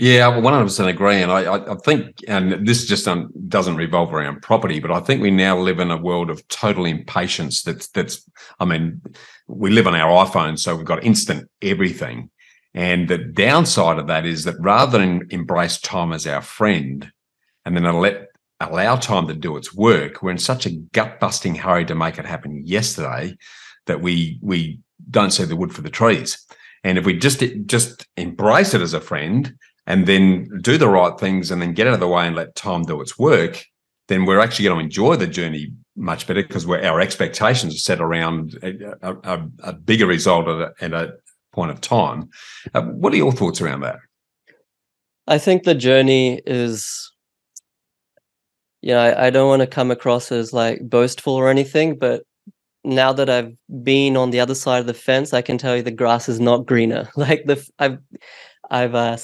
[0.02, 1.22] Yeah, I 100% agree.
[1.22, 5.22] And I, I think, and this just um, doesn't revolve around property, but I think
[5.22, 7.62] we now live in a world of total impatience.
[7.62, 9.00] That's, that's, I mean,
[9.46, 12.30] we live on our iPhones, so we've got instant everything.
[12.74, 17.08] And the downside of that is that rather than embrace time as our friend
[17.64, 18.26] and then let
[18.58, 22.18] allow time to do its work, we're in such a gut busting hurry to make
[22.18, 23.36] it happen yesterday
[23.86, 26.44] that we, we don't see the wood for the trees.
[26.82, 29.54] And if we just just embrace it as a friend
[29.86, 32.54] and then do the right things and then get out of the way and let
[32.54, 33.64] time do its work,
[34.08, 38.00] then we're actually going to enjoy the journey much better because our expectations are set
[38.00, 41.12] around a, a, a bigger result at a, at a,
[41.52, 42.30] point of time.
[42.72, 43.96] Uh, what are your thoughts around that?
[45.26, 47.12] I think the journey is,
[48.80, 52.22] you know, I, I don't want to come across as like boastful or anything, but
[52.84, 55.82] now that I've been on the other side of the fence, I can tell you
[55.82, 57.08] the grass is not greener.
[57.16, 57.98] Like the I've
[58.70, 59.18] I've uh,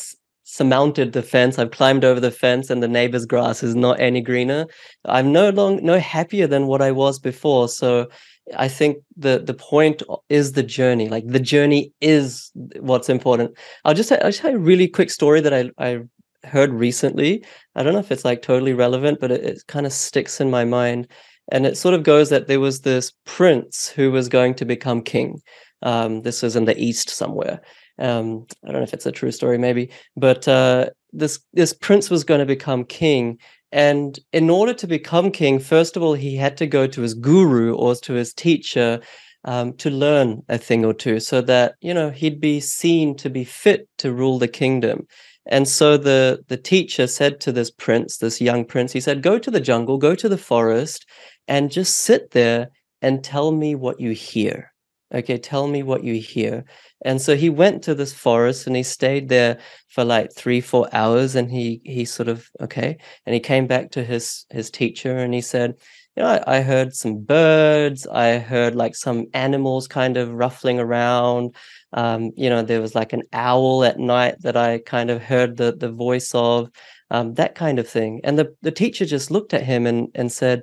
[0.50, 1.58] surmounted the fence.
[1.58, 4.66] I've climbed over the fence, and the neighbor's grass is not any greener.
[5.04, 7.68] I'm no long no happier than what I was before.
[7.68, 8.08] So
[8.56, 11.08] I think the the point is the journey.
[11.08, 13.56] Like the journey is what's important.
[13.84, 16.00] I'll just I'll just tell a really quick story that I I
[16.44, 17.44] heard recently.
[17.74, 20.50] I don't know if it's like totally relevant, but it, it kind of sticks in
[20.50, 21.08] my mind.
[21.52, 25.02] And it sort of goes that there was this prince who was going to become
[25.02, 25.40] king.
[25.82, 27.60] Um, this was in the east somewhere,
[27.98, 32.10] um, I don't know if it's a true story, maybe, but uh, this this prince
[32.10, 33.38] was going to become king,
[33.72, 37.14] and in order to become king, first of all, he had to go to his
[37.14, 39.00] guru or to his teacher
[39.44, 43.30] um, to learn a thing or two, so that you know he'd be seen to
[43.30, 45.06] be fit to rule the kingdom.
[45.46, 49.38] And so the the teacher said to this prince, this young prince, he said, "Go
[49.38, 51.06] to the jungle, go to the forest,
[51.48, 52.68] and just sit there
[53.02, 54.72] and tell me what you hear."
[55.14, 56.64] Okay, tell me what you hear.
[57.02, 60.88] And so he went to this forest and he stayed there for like three, four
[60.92, 61.34] hours.
[61.34, 62.98] And he he sort of okay.
[63.24, 65.76] And he came back to his his teacher and he said,
[66.16, 68.06] you know, I, I heard some birds.
[68.06, 71.54] I heard like some animals kind of ruffling around.
[71.94, 75.56] Um, you know, there was like an owl at night that I kind of heard
[75.56, 76.70] the the voice of,
[77.10, 78.20] um, that kind of thing.
[78.24, 80.62] And the the teacher just looked at him and and said,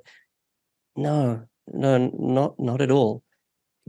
[0.96, 3.25] no, no, not not at all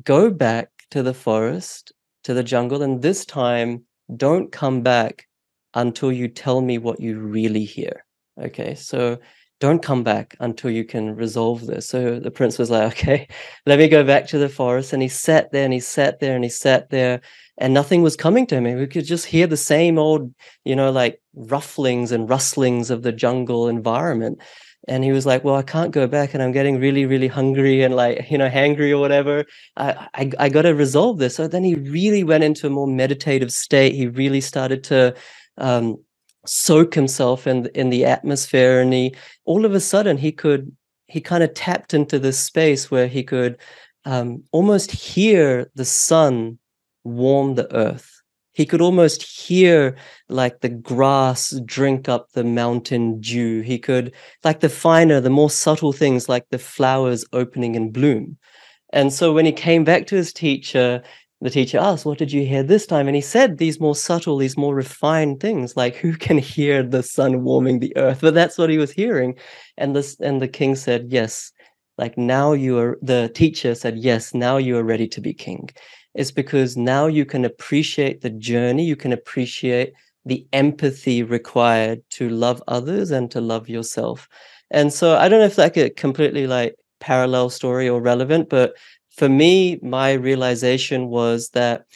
[0.04, 1.92] go back to the forest,
[2.24, 3.84] to the jungle, and this time
[4.16, 5.26] don't come back
[5.74, 8.04] until you tell me what you really hear.
[8.40, 9.18] Okay, so
[9.58, 11.88] don't come back until you can resolve this.
[11.88, 13.28] So the prince was like, okay,
[13.64, 14.92] let me go back to the forest.
[14.92, 17.20] And he sat there and he sat there and he sat there
[17.58, 18.64] and nothing was coming to him.
[18.64, 23.12] We could just hear the same old, you know, like rufflings and rustlings of the
[23.12, 24.40] jungle environment
[24.88, 27.82] and he was like well i can't go back and i'm getting really really hungry
[27.82, 29.44] and like you know hangry or whatever.
[29.76, 31.36] I i, I got to resolve this.
[31.36, 33.94] So then he really went into a more meditative state.
[33.94, 35.14] He really started to
[35.58, 35.98] um,
[36.46, 39.14] soak himself in in the atmosphere and he
[39.46, 40.72] all of a sudden he could
[41.08, 43.58] he kind of tapped into this space where he could
[44.06, 46.58] um, almost hear the sun
[47.04, 48.15] warm the earth
[48.56, 49.94] he could almost hear
[50.30, 53.60] like the grass drink up the mountain dew.
[53.60, 54.14] He could,
[54.44, 58.38] like the finer, the more subtle things like the flowers opening in bloom.
[58.94, 61.02] And so when he came back to his teacher,
[61.42, 63.08] the teacher asked, What did you hear this time?
[63.08, 67.02] And he said these more subtle, these more refined things, like who can hear the
[67.02, 68.20] sun warming the earth?
[68.22, 69.34] But that's what he was hearing.
[69.76, 71.52] And this and the king said, Yes,
[71.98, 75.68] like now you are the teacher said, Yes, now you are ready to be king
[76.16, 79.92] is because now you can appreciate the journey, you can appreciate
[80.24, 84.28] the empathy required to love others and to love yourself.
[84.70, 88.74] And so I don't know if like a completely like parallel story or relevant, but
[89.16, 91.86] for me, my realization was that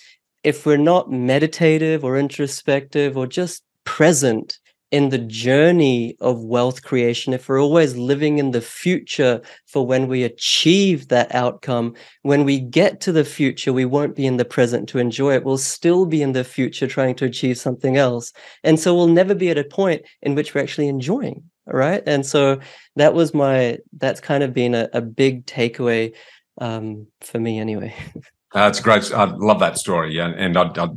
[0.44, 4.58] if we're not meditative or introspective or just present
[4.90, 10.08] in the journey of wealth creation, if we're always living in the future for when
[10.08, 14.44] we achieve that outcome, when we get to the future, we won't be in the
[14.44, 15.44] present to enjoy it.
[15.44, 18.32] We'll still be in the future trying to achieve something else.
[18.64, 21.44] And so we'll never be at a point in which we're actually enjoying.
[21.66, 22.02] Right.
[22.04, 22.58] And so
[22.96, 26.14] that was my, that's kind of been a, a big takeaway
[26.60, 27.94] um, for me anyway.
[28.52, 29.12] Uh, it's great.
[29.12, 30.88] I love that story, and, and I, I,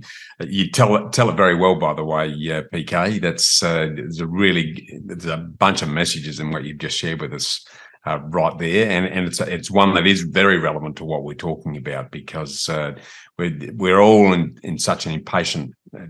[0.44, 1.76] you tell it tell it very well.
[1.76, 3.90] By the way, uh, PK, that's uh,
[4.20, 7.64] a really there's a bunch of messages in what you've just shared with us
[8.08, 11.36] uh, right there, and and it's it's one that is very relevant to what we're
[11.36, 12.94] talking about because uh,
[13.38, 16.08] we're we're all in in such an impatient uh,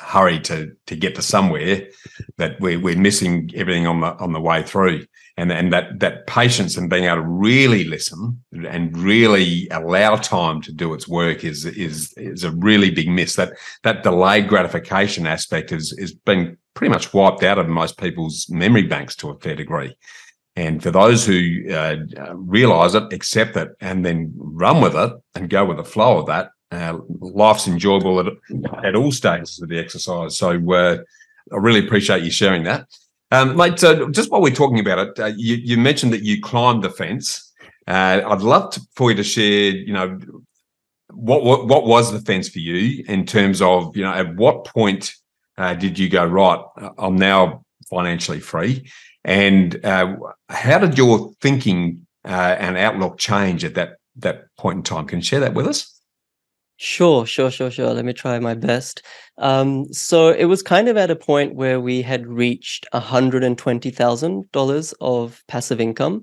[0.00, 1.86] hurry to to get to somewhere
[2.36, 5.04] that we're we're missing everything on the on the way through
[5.40, 10.60] and and that that patience and being able to really listen and really allow time
[10.60, 13.36] to do its work is is is a really big miss.
[13.36, 18.48] That that delayed gratification aspect is is been pretty much wiped out of most people's
[18.50, 19.96] memory banks to a fair degree.
[20.56, 21.96] And for those who uh,
[22.34, 26.26] realize it, accept it, and then run with it and go with the flow of
[26.26, 28.26] that, uh, life's enjoyable at,
[28.84, 30.36] at all stages of the exercise.
[30.36, 30.98] So uh,
[31.52, 32.86] I really appreciate you sharing that.
[33.32, 36.40] Um, mate, uh, just while we're talking about it, uh, you, you, mentioned that you
[36.40, 37.52] climbed the fence.
[37.86, 40.18] Uh, I'd love to, for you to share, you know,
[41.12, 44.64] what, what what was the fence for you in terms of, you know, at what
[44.64, 45.12] point
[45.58, 46.60] uh, did you go right?
[46.98, 48.88] I'm now financially free,
[49.24, 50.16] and uh,
[50.48, 55.06] how did your thinking and outlook change at that that point in time?
[55.06, 55.99] Can you share that with us?
[56.82, 57.92] Sure, sure, sure, sure.
[57.92, 59.02] Let me try my best.
[59.36, 65.42] Um, so it was kind of at a point where we had reached $120,000 of
[65.46, 66.22] passive income.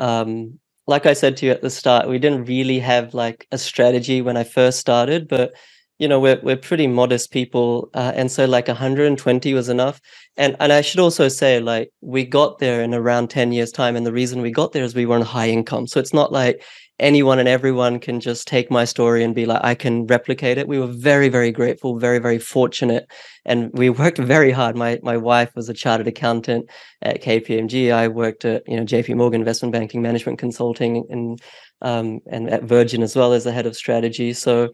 [0.00, 3.58] Um, like I said to you at the start, we didn't really have like a
[3.58, 5.52] strategy when I first started, but
[5.98, 10.00] you know we're we're pretty modest people uh, and so like 120 was enough
[10.36, 13.96] and and i should also say like we got there in around 10 years time
[13.96, 16.30] and the reason we got there is we were on high income so it's not
[16.30, 16.62] like
[16.98, 20.68] anyone and everyone can just take my story and be like i can replicate it.
[20.68, 23.10] We were very very grateful very very fortunate
[23.44, 24.76] and we worked very hard.
[24.76, 26.68] My my wife was a chartered accountant
[27.02, 31.40] at kpmg i worked at you know jp morgan investment banking management consulting and
[31.82, 34.32] um, and at virgin as well as the head of strategy.
[34.32, 34.70] So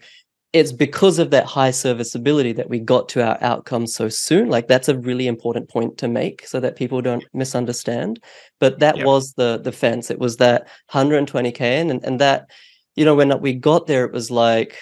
[0.54, 4.48] it's because of that high serviceability that we got to our outcome so soon.
[4.48, 8.22] Like that's a really important point to make so that people don't misunderstand.
[8.60, 9.04] But that yep.
[9.04, 10.12] was the the fence.
[10.12, 12.48] It was that 120k and and that
[12.94, 14.78] you know when we got there it was like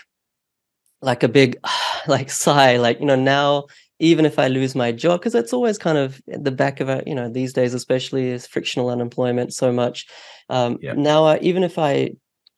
[1.00, 1.56] like a big
[2.06, 3.64] like sigh like you know now
[3.98, 6.88] even if I lose my job, because it's always kind of at the back of
[6.88, 10.06] it, you know, these days, especially is frictional unemployment so much.
[10.48, 10.96] Um, yep.
[10.96, 12.10] Now, uh, even if I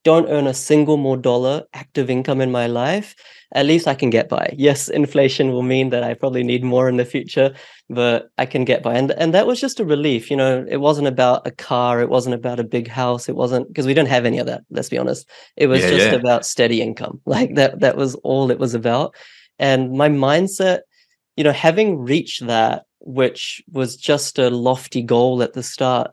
[0.05, 3.17] don't earn a single more dollar active income in my life,
[3.55, 4.55] at least I can get by.
[4.57, 7.55] Yes, inflation will mean that I probably need more in the future,
[7.89, 8.95] but I can get by.
[8.95, 10.31] And and that was just a relief.
[10.31, 13.69] You know, it wasn't about a car, it wasn't about a big house, it wasn't
[13.69, 15.29] because we didn't have any of that, let's be honest.
[15.57, 16.15] It was yeah, just yeah.
[16.15, 17.21] about steady income.
[17.35, 19.17] Like that that was all it was about.
[19.59, 20.81] And my mindset,
[21.37, 26.13] you know, having reached that, which was just a lofty goal at the start,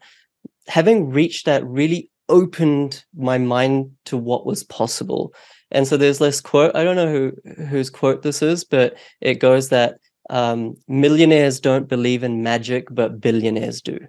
[0.67, 5.33] having reached that really opened my mind to what was possible.
[5.69, 6.75] And so there's this quote.
[6.75, 11.87] I don't know who whose quote this is, but it goes that um, millionaires don't
[11.87, 13.99] believe in magic, but billionaires do.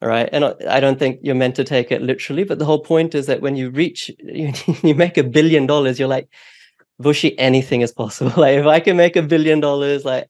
[0.00, 2.80] All right, and I don't think you're meant to take it literally, but the whole
[2.80, 6.28] point is that when you reach, you, make a billion dollars, you're like,
[7.00, 8.32] Bushy, anything is possible.
[8.36, 10.28] Like if I can make a billion dollars, like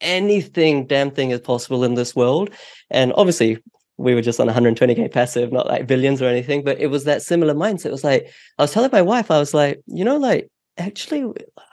[0.00, 2.50] anything, damn thing is possible in this world.
[2.90, 3.58] And obviously,
[4.00, 7.22] we were just on 120k passive, not like billions or anything, but it was that
[7.22, 7.86] similar mindset.
[7.86, 11.30] It was like I was telling my wife, I was like, you know, like actually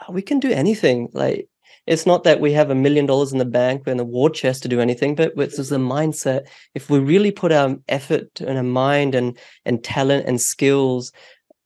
[0.09, 1.09] we can do anything.
[1.13, 1.47] Like
[1.85, 4.61] it's not that we have a million dollars in the bank and a war chest
[4.63, 6.41] to do anything, but it's just a mindset.
[6.75, 11.13] If we really put our effort and our mind and and talent and skills,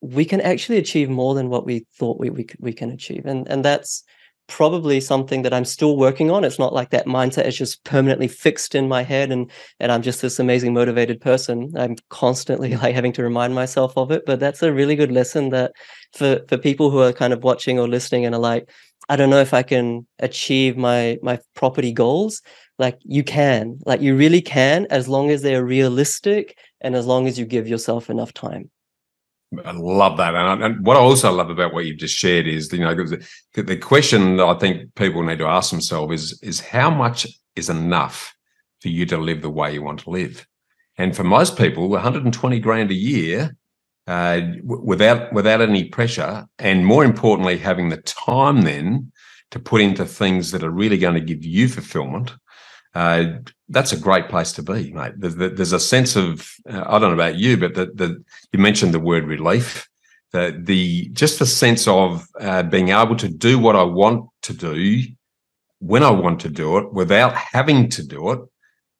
[0.01, 3.25] we can actually achieve more than what we thought we we, we can achieve.
[3.25, 4.03] And and that's
[4.51, 6.43] probably something that I'm still working on.
[6.43, 9.49] It's not like that mindset is just permanently fixed in my head and
[9.79, 11.71] and I'm just this amazing motivated person.
[11.75, 14.23] I'm constantly like having to remind myself of it.
[14.25, 15.71] But that's a really good lesson that
[16.13, 18.69] for for people who are kind of watching or listening and are like,
[19.09, 22.41] I don't know if I can achieve my my property goals.
[22.77, 27.27] Like you can, like you really can, as long as they're realistic and as long
[27.27, 28.69] as you give yourself enough time.
[29.65, 32.71] I love that, and, and, what I also love about what you've just shared is,
[32.71, 36.59] you know, the, the question that I think people need to ask themselves is is
[36.61, 37.27] how much
[37.57, 38.33] is enough
[38.79, 40.47] for you to live the way you want to live,
[40.97, 43.57] and for most people, 120 grand a year,
[44.07, 49.11] uh, without without any pressure, and more importantly, having the time then
[49.51, 52.31] to put into things that are really going to give you fulfillment
[52.93, 53.25] uh,
[53.69, 55.13] that's a great place to be, mate.
[55.17, 58.93] There's, a sense of uh, I don't know about you, but the, the you mentioned
[58.93, 59.87] the word relief.
[60.33, 64.53] The the just the sense of uh, being able to do what I want to
[64.53, 65.03] do
[65.79, 68.39] when I want to do it without having to do it.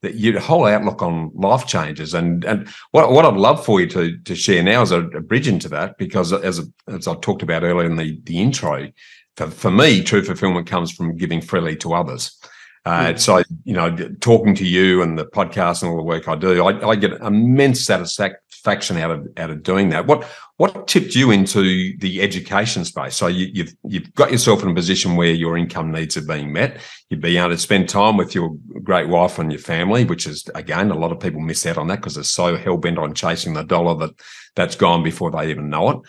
[0.02, 3.88] That your whole outlook on life changes, and and what what I'd love for you
[3.88, 7.44] to to share now is a, a bridge into that because as as I talked
[7.44, 8.90] about earlier in the the intro,
[9.38, 12.40] for, for me, true fulfillment comes from giving freely to others.
[12.84, 16.36] Uh, so, you know, talking to you and the podcast and all the work I
[16.36, 20.08] do, I, I, get immense satisfaction out of out of doing that.
[20.08, 20.28] What
[20.58, 23.16] what tipped you into the education space?
[23.16, 26.52] So you, you've you've got yourself in a position where your income needs are being
[26.52, 26.82] met.
[27.10, 30.50] You've been able to spend time with your great wife and your family, which is
[30.56, 33.14] again a lot of people miss out on that because they're so hell bent on
[33.14, 34.20] chasing the dollar that
[34.56, 36.00] that's gone before they even know it.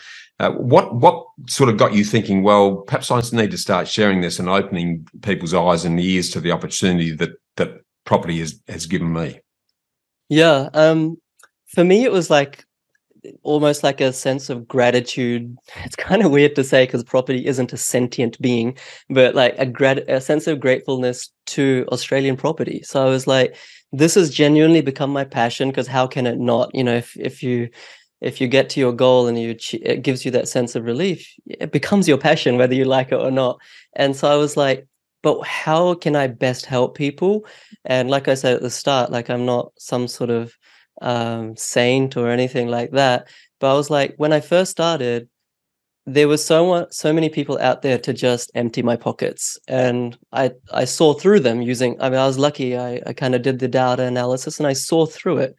[0.43, 2.43] Uh, what what sort of got you thinking?
[2.43, 6.41] Well, perhaps I need to start sharing this and opening people's eyes and ears to
[6.41, 9.39] the opportunity that that property has has given me.
[10.29, 11.17] Yeah, um,
[11.69, 12.65] for me, it was like
[13.45, 15.57] almost like a sense of gratitude.
[15.85, 18.77] It's kind of weird to say because property isn't a sentient being,
[19.11, 22.83] but like a grat- a sense of gratefulness to Australian property.
[22.83, 23.55] So I was like,
[23.93, 26.75] this has genuinely become my passion because how can it not?
[26.75, 27.69] You know, if if you
[28.23, 31.35] if you get to your goal and you it gives you that sense of relief
[31.47, 33.59] it becomes your passion whether you like it or not.
[33.95, 34.87] And so i was like
[35.23, 37.47] but how can i best help people?
[37.85, 40.57] And like i said at the start like i'm not some sort of
[41.01, 45.29] um, saint or anything like that but i was like when i first started
[46.07, 50.51] there was so so many people out there to just empty my pockets and i
[50.73, 53.59] i saw through them using i mean i was lucky i, I kind of did
[53.59, 55.57] the data analysis and i saw through it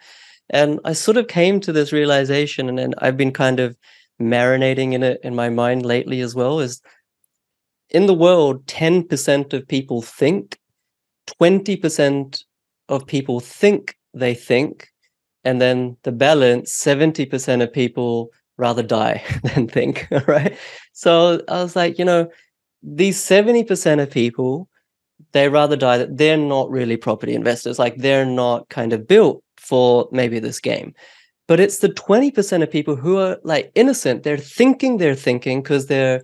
[0.50, 3.78] and I sort of came to this realization, and then I've been kind of
[4.22, 6.60] marinating in it in my mind lately as well.
[6.60, 6.82] Is
[7.90, 10.58] in the world, 10% of people think,
[11.42, 12.44] 20%
[12.90, 14.90] of people think they think,
[15.44, 20.08] and then the balance, 70% of people rather die than think.
[20.28, 20.58] Right.
[20.94, 22.30] So I was like, you know,
[22.82, 24.70] these 70% of people,
[25.34, 27.80] they rather die that they're not really property investors.
[27.80, 30.94] Like they're not kind of built for maybe this game.
[31.48, 34.24] But it's the 20% of people who are like innocent.
[34.24, 36.22] They're thinking they're thinking because they're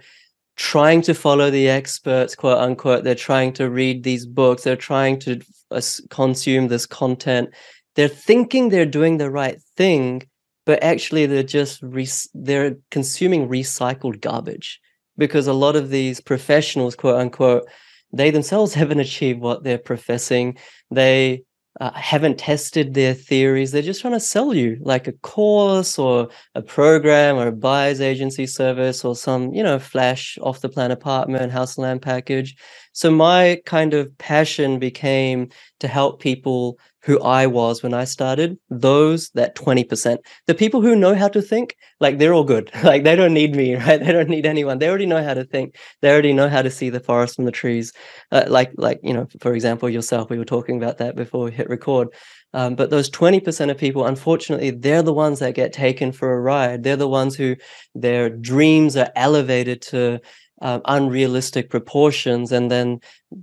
[0.56, 3.04] trying to follow the experts, quote unquote.
[3.04, 4.64] They're trying to read these books.
[4.64, 5.42] They're trying to
[5.72, 7.50] uh, consume this content.
[7.96, 10.24] They're thinking they're doing the right thing,
[10.66, 14.80] but actually they're just re- they're consuming recycled garbage
[15.18, 17.68] because a lot of these professionals, quote unquote,
[18.14, 20.58] they themselves haven't achieved what they're professing.
[20.92, 21.44] They
[21.80, 23.72] uh, haven't tested their theories.
[23.72, 28.02] They're just trying to sell you like a course or a program or a buyer's
[28.02, 32.56] agency service or some, you know, flash off the plan apartment, house land package.
[32.94, 38.58] So my kind of passion became to help people who I was when I started,
[38.70, 40.20] those that 20%.
[40.48, 42.70] The people who know how to think, like they're all good.
[42.84, 44.00] Like they don't need me, right?
[44.00, 44.80] They don't need anyone.
[44.80, 45.76] They already know how to think.
[46.02, 47.94] They already know how to see the forest from the trees.
[48.32, 51.52] Uh, like, like, you know, for example, yourself, we were talking about that before we
[51.52, 52.10] hit record.
[52.54, 56.42] Um, but those 20% of people, unfortunately, they're the ones that get taken for a
[56.42, 56.84] ride.
[56.84, 57.56] They're the ones who
[57.94, 60.20] their dreams are elevated to
[60.62, 63.00] uh, unrealistic proportions and then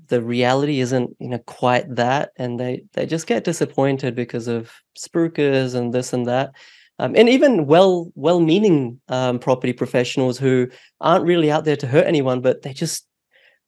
[0.08, 4.70] the reality isn't you know quite that and they they just get disappointed because of
[4.98, 6.52] spruikers and this and that.
[6.98, 10.68] Um, and even well well meaning um, property professionals who
[11.00, 13.06] aren't really out there to hurt anyone but they just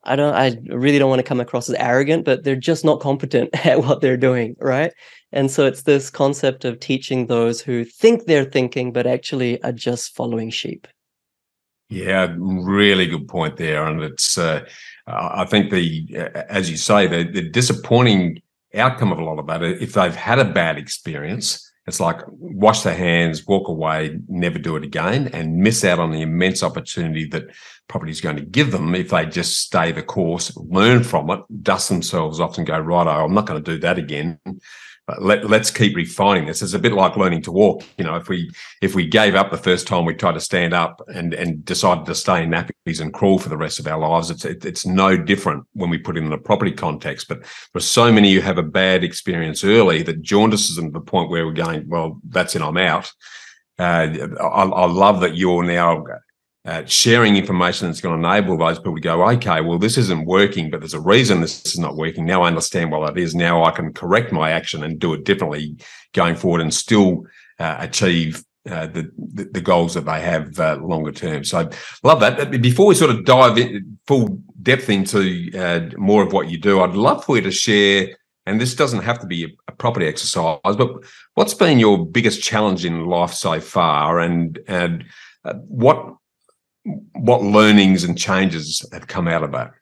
[0.04, 3.00] i don't i really don't want to come across as arrogant but they're just not
[3.00, 4.92] competent at what they're doing right?
[5.30, 9.72] And so it's this concept of teaching those who think they're thinking but actually are
[9.72, 10.86] just following sheep
[11.88, 14.38] yeah, really good point there, and it's.
[14.38, 14.64] Uh,
[15.06, 16.14] I think the,
[16.50, 18.42] as you say, the, the disappointing
[18.74, 22.82] outcome of a lot of that, if they've had a bad experience it's like wash
[22.82, 27.24] their hands, walk away, never do it again, and miss out on the immense opportunity
[27.28, 27.44] that
[27.88, 31.40] property is going to give them if they just stay the course, learn from it,
[31.62, 33.06] dust themselves off, and go right.
[33.06, 34.38] I'm not going to do that again
[35.18, 36.60] let, let's keep refining this.
[36.60, 37.82] It's a bit like learning to walk.
[37.96, 38.50] You know, if we
[38.82, 42.04] if we gave up the first time we tried to stand up and and decided
[42.06, 44.84] to stay in nappies and crawl for the rest of our lives, it's it, it's
[44.84, 47.28] no different when we put it in a property context.
[47.28, 51.00] But for so many who have a bad experience early that jaundices them to the
[51.00, 53.10] point where we're going, well, that's it, I'm out.
[53.78, 54.08] Uh,
[54.40, 56.04] I, I love that you're now
[56.68, 60.26] uh, sharing information that's going to enable those people to go, okay, well, this isn't
[60.26, 62.26] working, but there's a reason this is not working.
[62.26, 63.34] Now I understand what that is.
[63.34, 65.76] Now I can correct my action and do it differently
[66.12, 67.24] going forward and still
[67.58, 71.42] uh, achieve uh, the, the, the goals that they have uh, longer term.
[71.42, 71.70] So
[72.02, 72.50] love that.
[72.60, 76.82] Before we sort of dive in full depth into uh, more of what you do,
[76.82, 78.14] I'd love for you to share.
[78.44, 80.90] And this doesn't have to be a property exercise, but
[81.32, 85.04] what's been your biggest challenge in life so far, and and
[85.44, 86.16] uh, what
[86.84, 89.72] what learnings and changes have come out of that?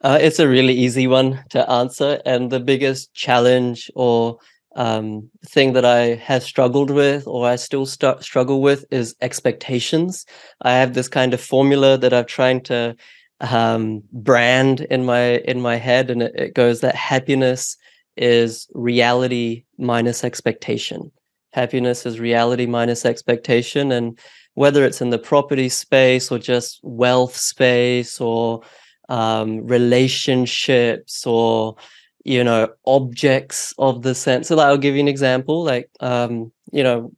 [0.00, 2.20] Uh, it's a really easy one to answer.
[2.24, 4.38] And the biggest challenge or
[4.76, 10.24] um, thing that I have struggled with or I still st- struggle with is expectations.
[10.62, 12.94] I have this kind of formula that I'm trying to
[13.40, 17.76] um, brand in my in my head, and it, it goes that happiness
[18.16, 21.12] is reality minus expectation.
[21.52, 24.18] Happiness is reality minus expectation, and
[24.54, 28.62] whether it's in the property space or just wealth space or
[29.08, 31.76] um, relationships or
[32.24, 34.48] you know objects of the sense.
[34.48, 37.12] So like, i'll give you an example like um you know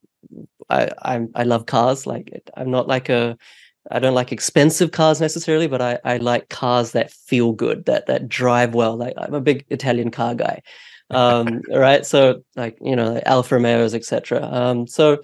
[0.68, 2.07] i I'm, i love cars.
[2.07, 3.37] Like i'm not like a
[3.91, 8.07] i don't like expensive cars necessarily but i i like cars that feel good that
[8.07, 8.97] that drive well.
[8.97, 10.62] Like i'm a big italian car guy
[11.11, 15.19] um right so like you know like alfa romeos etc um so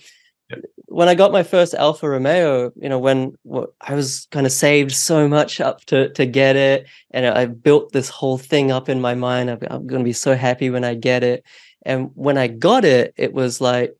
[0.86, 4.52] when I got my first Alfa Romeo, you know, when well, I was kind of
[4.52, 8.88] saved so much up to to get it, and I built this whole thing up
[8.88, 9.50] in my mind.
[9.50, 11.44] I'm, I'm going to be so happy when I get it.
[11.84, 13.94] And when I got it, it was like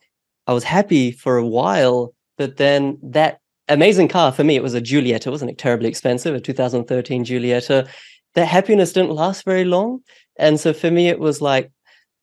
[0.47, 4.75] I was happy for a while, but then that amazing car for me, it was
[4.75, 5.31] a Giulietta.
[5.31, 5.59] Wasn't it?
[5.59, 7.89] terribly expensive, a 2013 Giulietta.
[8.35, 10.01] That happiness didn't last very long,
[10.39, 11.73] and so for me, it was like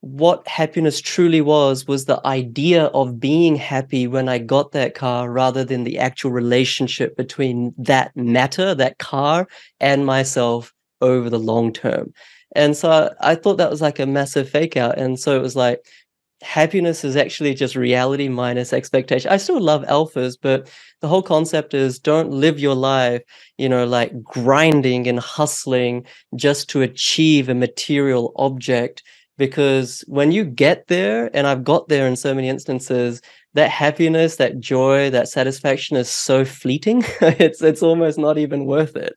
[0.04, 5.32] what happiness truly was was the idea of being happy when I got that car
[5.32, 9.48] rather than the actual relationship between that matter, that car,
[9.80, 12.12] and myself over the long term.
[12.54, 14.98] And so I thought that was like a massive fake out.
[14.98, 15.80] And so it was like,
[16.42, 19.32] happiness is actually just reality minus expectation.
[19.32, 23.22] I still love alfas, but the whole concept is don't live your life,
[23.58, 29.02] you know, like grinding and hustling just to achieve a material object
[29.38, 33.22] because when you get there and i've got there in so many instances
[33.54, 37.04] that happiness that joy that satisfaction is so fleeting.
[37.22, 39.14] It's it's almost not even worth it.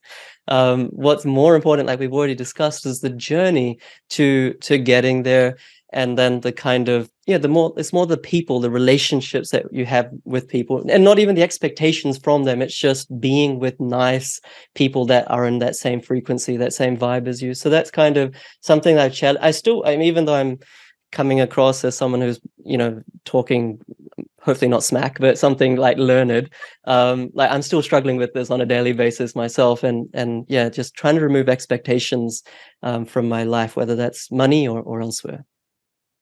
[0.49, 3.79] Um, what's more important like we've already discussed is the journey
[4.11, 5.57] to to getting there
[5.93, 9.67] and then the kind of yeah the more it's more the people the relationships that
[9.73, 12.63] you have with people and not even the expectations from them.
[12.63, 14.41] It's just being with nice
[14.75, 17.55] people that are in that same frequency that same vibe as you.
[17.55, 20.59] So that's kind of something i've challenged i still i'm even though i'm
[21.13, 23.81] coming across as someone who's you know talking
[24.41, 26.51] hopefully not smack but something like learned
[26.85, 30.69] um like i'm still struggling with this on a daily basis myself and and yeah
[30.69, 32.43] just trying to remove expectations
[32.83, 35.45] um, from my life whether that's money or, or elsewhere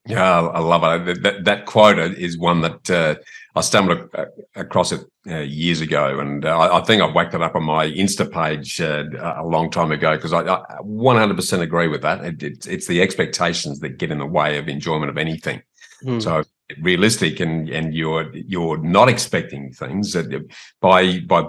[0.07, 1.22] yeah, I love it.
[1.22, 3.14] That, that quote is one that uh,
[3.55, 4.11] I stumbled
[4.55, 7.90] across it uh, years ago, and uh, I think I've whacked it up on my
[7.90, 9.05] Insta page uh,
[9.36, 12.22] a long time ago because I, I, 100% agree with that.
[12.22, 15.62] It, it's, it's the expectations that get in the way of enjoyment of anything.
[16.02, 16.22] Mm.
[16.22, 16.42] So
[16.82, 20.46] realistic, and and you're you're not expecting things that
[20.80, 21.44] by by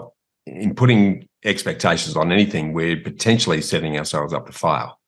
[0.46, 4.98] in putting expectations on anything, we're potentially setting ourselves up to fail.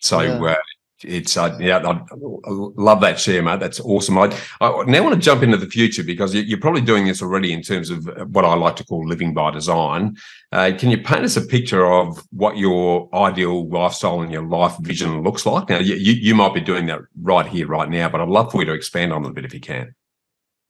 [0.00, 0.42] So yeah.
[0.42, 0.56] uh,
[1.04, 2.00] it's uh, yeah, I
[2.46, 3.60] love that share, mate.
[3.60, 4.18] That's awesome.
[4.18, 7.52] I, I now want to jump into the future because you're probably doing this already
[7.52, 10.16] in terms of what I like to call living by design.
[10.52, 14.76] Uh, can you paint us a picture of what your ideal lifestyle and your life
[14.80, 15.68] vision looks like?
[15.68, 18.60] Now, you, you might be doing that right here, right now, but I'd love for
[18.60, 19.94] you to expand on it a bit if you can.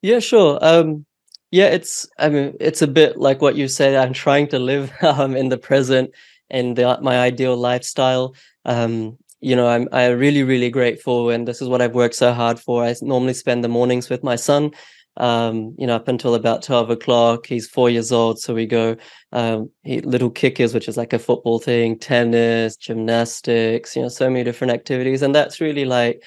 [0.03, 0.59] Yeah, sure.
[0.63, 1.07] Um,
[1.51, 3.97] yeah, it's I mean, it's a bit like what you said.
[3.97, 6.13] I'm trying to live um, in the present
[6.51, 8.35] and the, my ideal lifestyle.
[8.65, 12.33] Um, you know, I'm I really really grateful, and this is what I've worked so
[12.33, 12.85] hard for.
[12.85, 14.71] I normally spend the mornings with my son,
[15.17, 17.47] um, you know, up until about twelve o'clock.
[17.47, 18.97] He's four years old, so we go
[19.33, 24.29] um, he, little kickers, which is like a football thing, tennis, gymnastics, you know, so
[24.31, 26.23] many different activities, and that's really like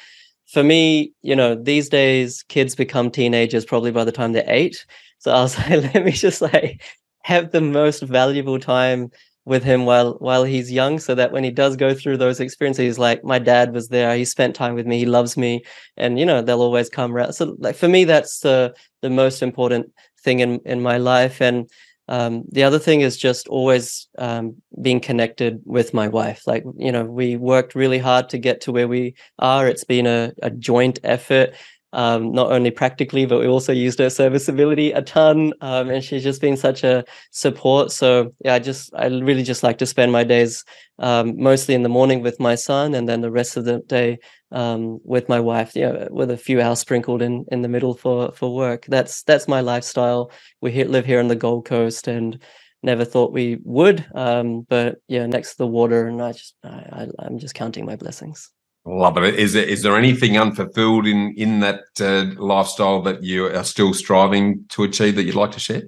[0.51, 4.85] for me, you know, these days kids become teenagers probably by the time they're eight.
[5.19, 6.83] So I was like, let me just like
[7.23, 9.09] have the most valuable time
[9.45, 12.97] with him while while he's young so that when he does go through those experiences
[12.97, 14.15] like my dad was there.
[14.15, 14.99] He spent time with me.
[14.99, 15.63] He loves me.
[15.97, 17.33] And you know they'll always come around.
[17.33, 19.91] So like for me that's the the most important
[20.23, 21.41] thing in in my life.
[21.41, 21.69] And
[22.09, 26.43] um, the other thing is just always um, being connected with my wife.
[26.47, 29.67] Like you know we worked really hard to get to where we are.
[29.67, 31.53] It's been a, a joint effort
[31.93, 35.53] um, not only practically, but we also used her serviceability a ton.
[35.61, 37.91] Um, and she's just been such a support.
[37.91, 40.65] So yeah, I just I really just like to spend my days
[40.99, 44.17] um, mostly in the morning with my son, and then the rest of the day
[44.51, 45.75] um, with my wife.
[45.75, 48.85] Yeah, with a few hours sprinkled in in the middle for for work.
[48.87, 50.31] That's that's my lifestyle.
[50.61, 52.41] We live here on the Gold Coast, and
[52.81, 54.05] never thought we would.
[54.15, 57.85] Um, but yeah, next to the water, and I just I, I, I'm just counting
[57.85, 58.51] my blessings.
[58.85, 59.35] Love it.
[59.35, 63.93] Is there is there anything unfulfilled in in that uh, lifestyle that you are still
[63.93, 65.83] striving to achieve that you'd like to share?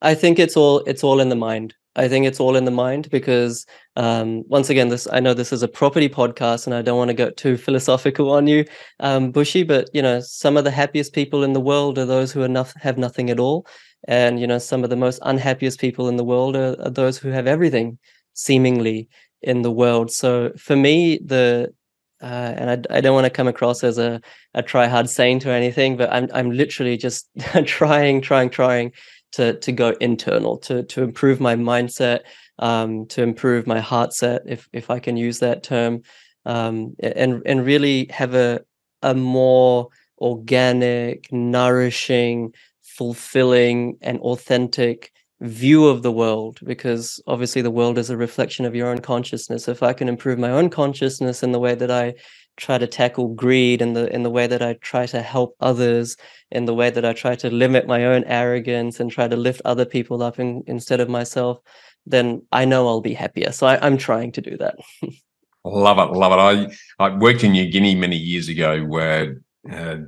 [0.00, 1.74] I think it's all it's all in the mind.
[1.96, 5.52] I think it's all in the mind because um, once again, this I know this
[5.52, 8.64] is a property podcast, and I don't want to go too philosophical on you,
[9.00, 9.64] um, Bushy.
[9.64, 12.72] But you know, some of the happiest people in the world are those who not,
[12.80, 13.66] have nothing at all,
[14.06, 17.18] and you know, some of the most unhappiest people in the world are, are those
[17.18, 17.98] who have everything,
[18.32, 19.08] seemingly
[19.42, 20.10] in the world.
[20.10, 21.74] So for me, the
[22.20, 24.20] uh, and I, I don't want to come across as a,
[24.54, 27.28] a try hard saint or anything, but I'm I'm literally just
[27.64, 28.92] trying, trying, trying
[29.32, 32.20] to to go internal to to improve my mindset,
[32.58, 36.02] um, to improve my heart set, if if I can use that term,
[36.44, 38.60] um, and and really have a
[39.02, 39.88] a more
[40.18, 42.52] organic, nourishing,
[42.82, 48.74] fulfilling, and authentic view of the world because obviously the world is a reflection of
[48.74, 49.68] your own consciousness.
[49.68, 52.14] If i can improve my own consciousness in the way that i
[52.56, 56.16] try to tackle greed in the in the way that i try to help others
[56.50, 59.62] in the way that i try to limit my own arrogance and try to lift
[59.64, 61.60] other people up in, instead of myself
[62.04, 63.52] then i know i'll be happier.
[63.52, 64.76] So I, i'm trying to do that.
[65.64, 66.72] Love it love it.
[67.00, 69.98] I i worked in new guinea many years ago where uh,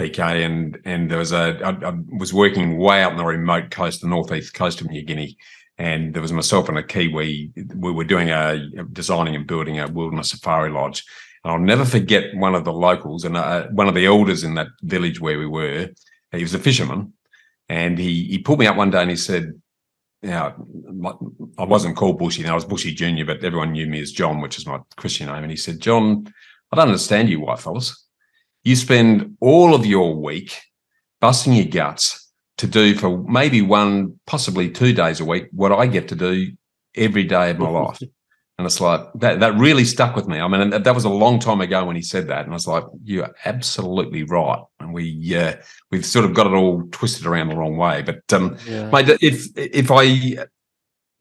[0.00, 3.70] PK, and and there was a I, I was working way out on the remote
[3.70, 5.36] coast, the northeast coast of New Guinea,
[5.78, 7.52] and there was myself and a Kiwi.
[7.74, 11.04] We were doing a designing and building a wilderness safari lodge,
[11.44, 14.54] and I'll never forget one of the locals and uh, one of the elders in
[14.54, 15.88] that village where we were.
[16.32, 17.12] He was a fisherman,
[17.68, 19.60] and he he pulled me up one day and he said,
[20.22, 20.52] "Yeah,
[21.58, 24.58] I wasn't called Bushy, I was Bushy Junior, but everyone knew me as John, which
[24.58, 26.32] is my Christian name." And he said, "John,
[26.72, 28.06] I don't understand you, white fellas."
[28.64, 30.60] You spend all of your week
[31.20, 35.86] busting your guts to do for maybe one, possibly two days a week, what I
[35.86, 36.52] get to do
[36.94, 38.00] every day of my life.
[38.58, 40.38] And it's like that, that really stuck with me.
[40.38, 42.44] I mean, that was a long time ago when he said that.
[42.44, 44.62] And I was like, you're absolutely right.
[44.80, 45.54] And we, uh,
[45.90, 48.02] we've sort of got it all twisted around the wrong way.
[48.02, 48.90] But, um, yeah.
[48.90, 50.44] mate, if, if I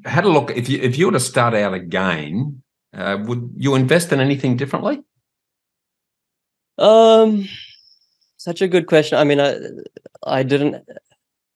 [0.03, 2.61] had a look, if you, if you were to start out again,
[2.93, 5.01] uh, would you invest in anything differently?
[6.79, 7.47] Um,
[8.37, 9.17] such a good question.
[9.19, 9.57] I mean, I
[10.23, 10.83] I didn't.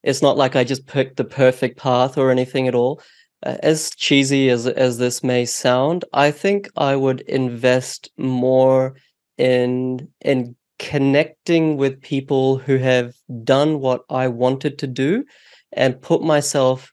[0.03, 3.01] It's not like I just picked the perfect path or anything at all.
[3.43, 8.95] As cheesy as as this may sound, I think I would invest more
[9.37, 15.25] in in connecting with people who have done what I wanted to do
[15.73, 16.92] and put myself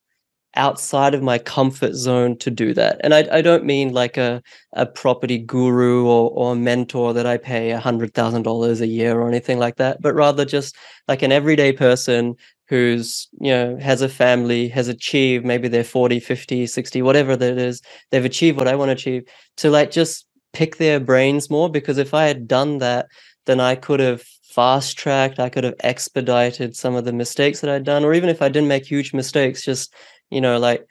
[0.57, 3.01] outside of my comfort zone to do that.
[3.05, 4.43] And I, I don't mean like a,
[4.73, 9.21] a property guru or, or mentor that I pay a hundred thousand dollars a year
[9.21, 10.75] or anything like that, but rather just
[11.07, 12.35] like an everyday person
[12.69, 17.59] who's, you know, has a family, has achieved, maybe they're 40, 50, 60, whatever that
[17.59, 19.25] is, they've achieved what I want to achieve,
[19.59, 21.69] to like just pick their brains more.
[21.69, 23.07] Because if I had done that,
[23.47, 27.71] then I could have fast tracked, I could have expedited some of the mistakes that
[27.71, 29.95] I'd done, or even if I didn't make huge mistakes, just
[30.31, 30.87] you know like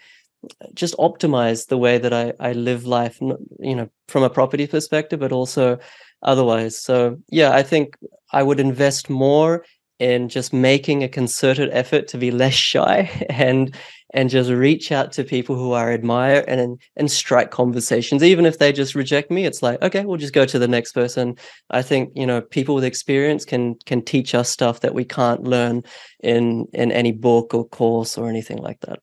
[0.73, 5.19] just optimize the way that I, I live life you know from a property perspective
[5.19, 5.79] but also
[6.21, 6.77] otherwise.
[6.77, 7.95] So yeah i think
[8.31, 9.63] i would invest more
[9.99, 13.75] in just making a concerted effort to be less shy and
[14.11, 18.23] and just reach out to people who I admire and and strike conversations.
[18.23, 20.93] Even if they just reject me it's like okay we'll just go to the next
[20.93, 21.35] person.
[21.69, 25.43] I think you know people with experience can can teach us stuff that we can't
[25.43, 25.83] learn
[26.23, 28.99] in in any book or course or anything like that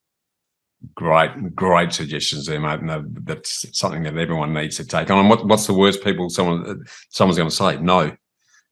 [0.95, 2.81] Great, great suggestions there, mate.
[2.81, 5.19] And that's something that everyone needs to take on.
[5.19, 7.79] And what, what's the worst people someone someone's going to say?
[7.79, 8.17] No.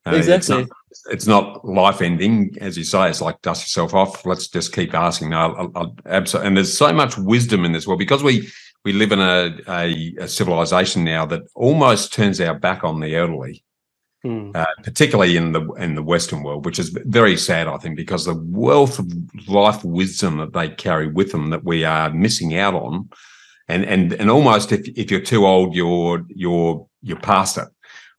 [0.07, 0.37] Uh, exactly.
[0.37, 0.69] It's not,
[1.11, 3.09] it's not, life ending, as you say.
[3.09, 4.27] It's like dust yourself off.
[4.27, 5.31] Let's just keep asking.
[5.31, 5.73] No,
[6.05, 6.49] absolutely.
[6.49, 8.51] And there's so much wisdom in this world because we
[8.85, 13.17] we live in a, a, a civilization now that almost turns our back on the
[13.17, 13.65] elderly.
[14.25, 14.57] Mm.
[14.57, 18.25] uh, particularly in the in the Western world, which is very sad, I think, because
[18.25, 19.13] the wealth of
[19.49, 23.11] life wisdom that they carry with them that we are missing out on,
[23.69, 27.69] and and and almost if if you're too old, you're you're you're past it.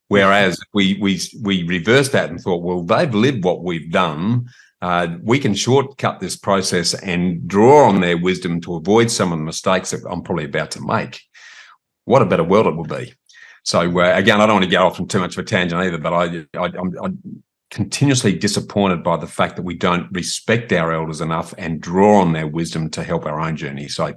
[0.07, 4.47] Whereas we we we reversed that and thought, well, they've lived what we've done.
[4.81, 9.39] Uh, we can shortcut this process and draw on their wisdom to avoid some of
[9.39, 11.21] the mistakes that I'm probably about to make.
[12.03, 13.13] What a better world it will be.
[13.65, 15.81] So uh, again, I don't want to get off on too much of a tangent
[15.81, 20.71] either, but I, I, I'm, I'm continuously disappointed by the fact that we don't respect
[20.71, 23.87] our elders enough and draw on their wisdom to help our own journey.
[23.87, 24.13] So,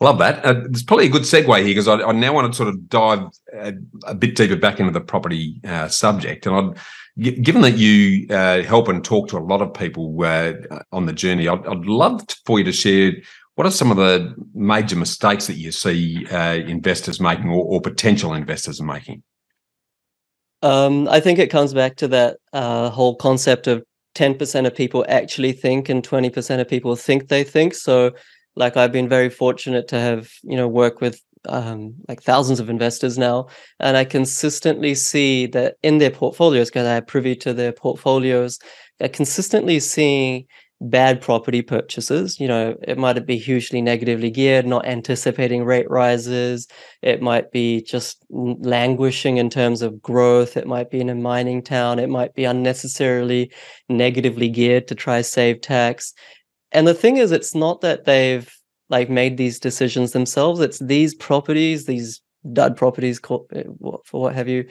[0.00, 0.44] love that.
[0.46, 2.88] Uh, it's probably a good segue here because I, I, now want to sort of
[2.88, 3.72] dive a, uh,
[4.04, 6.46] a bit deeper back into the property uh, subject.
[6.46, 10.52] And I'd, given that you uh, help and talk to a lot of people uh,
[10.92, 13.12] on the journey, I'd, I'd love for you to share
[13.54, 17.80] what are some of the major mistakes that you see uh, investors making or, or
[17.80, 19.22] potential investors making?
[20.62, 23.84] Um, I think it comes back to that uh, whole concept of
[24.14, 27.74] 10% of people actually think and 20% of people think they think.
[27.74, 28.12] So,
[28.54, 32.70] like, I've been very fortunate to have, you know, work with um, like thousands of
[32.70, 33.48] investors now,
[33.80, 38.60] and I consistently see that in their portfolios, because I have privy to their portfolios,
[39.00, 40.46] I consistently seeing
[40.90, 42.40] bad property purchases.
[42.40, 46.66] You know, it might be hugely negatively geared, not anticipating rate rises.
[47.02, 50.56] It might be just languishing in terms of growth.
[50.56, 51.98] It might be in a mining town.
[51.98, 53.52] It might be unnecessarily
[53.88, 56.12] negatively geared to try save tax.
[56.72, 58.50] And the thing is, it's not that they've
[58.88, 60.60] like made these decisions themselves.
[60.60, 62.20] It's these properties, these
[62.52, 63.20] dud properties,
[63.54, 63.62] eh,
[64.04, 64.68] for what have you.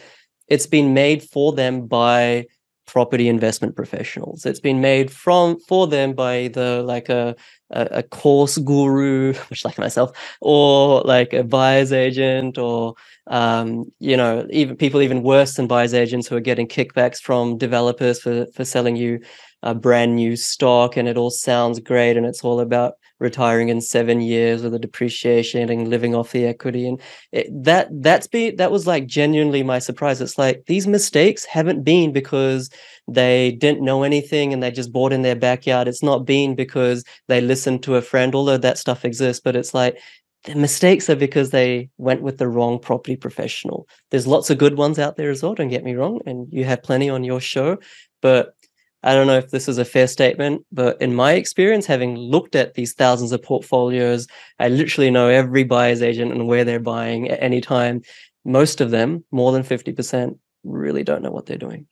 [0.48, 2.48] It's been made for them by
[2.92, 4.46] property investment professionals.
[4.46, 7.36] It's been made from for them by the like a
[7.74, 10.12] a, course guru, much like myself,
[10.42, 12.96] or like a buyer's agent, or
[13.28, 17.58] um, you know, even people even worse than buyer's agents who are getting kickbacks from
[17.58, 19.22] developers for for selling you
[19.64, 23.80] a brand new stock, and it all sounds great, and it's all about retiring in
[23.80, 26.88] seven years with a depreciation and living off the equity.
[26.88, 27.00] And
[27.32, 30.20] it, that that's been that was like genuinely my surprise.
[30.20, 32.70] It's like these mistakes haven't been because
[33.08, 35.88] they didn't know anything and they just bought in their backyard.
[35.88, 39.74] It's not been because they listened to a friend although that stuff exists but it's
[39.74, 39.98] like
[40.46, 43.88] the mistakes are because they went with the wrong property professional.
[44.10, 46.66] There's lots of good ones out there as well don't get me wrong and you
[46.66, 47.78] have plenty on your show
[48.22, 48.56] but
[49.04, 52.56] I don't know if this is a fair statement, but in my experience, having looked
[52.56, 54.28] at these thousands of portfolios,
[54.60, 58.04] I literally know every buyer's agent and where they're buying at any time.
[58.46, 61.88] Most of them, more than 50%, really don't know what they're doing.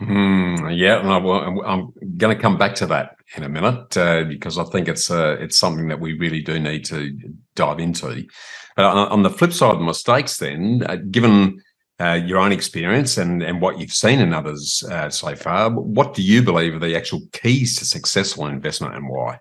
[0.00, 4.58] Mm, yeah, well, I'm going to come back to that in a minute uh, because
[4.58, 7.16] I think it's uh, it's something that we really do need to
[7.54, 8.26] dive into.
[8.76, 11.61] Uh, on the flip side of mistakes, then, uh, given
[12.00, 16.14] uh, your own experience and, and what you've seen in others uh, so far, what
[16.14, 19.38] do you believe are the actual keys to successful investment and why?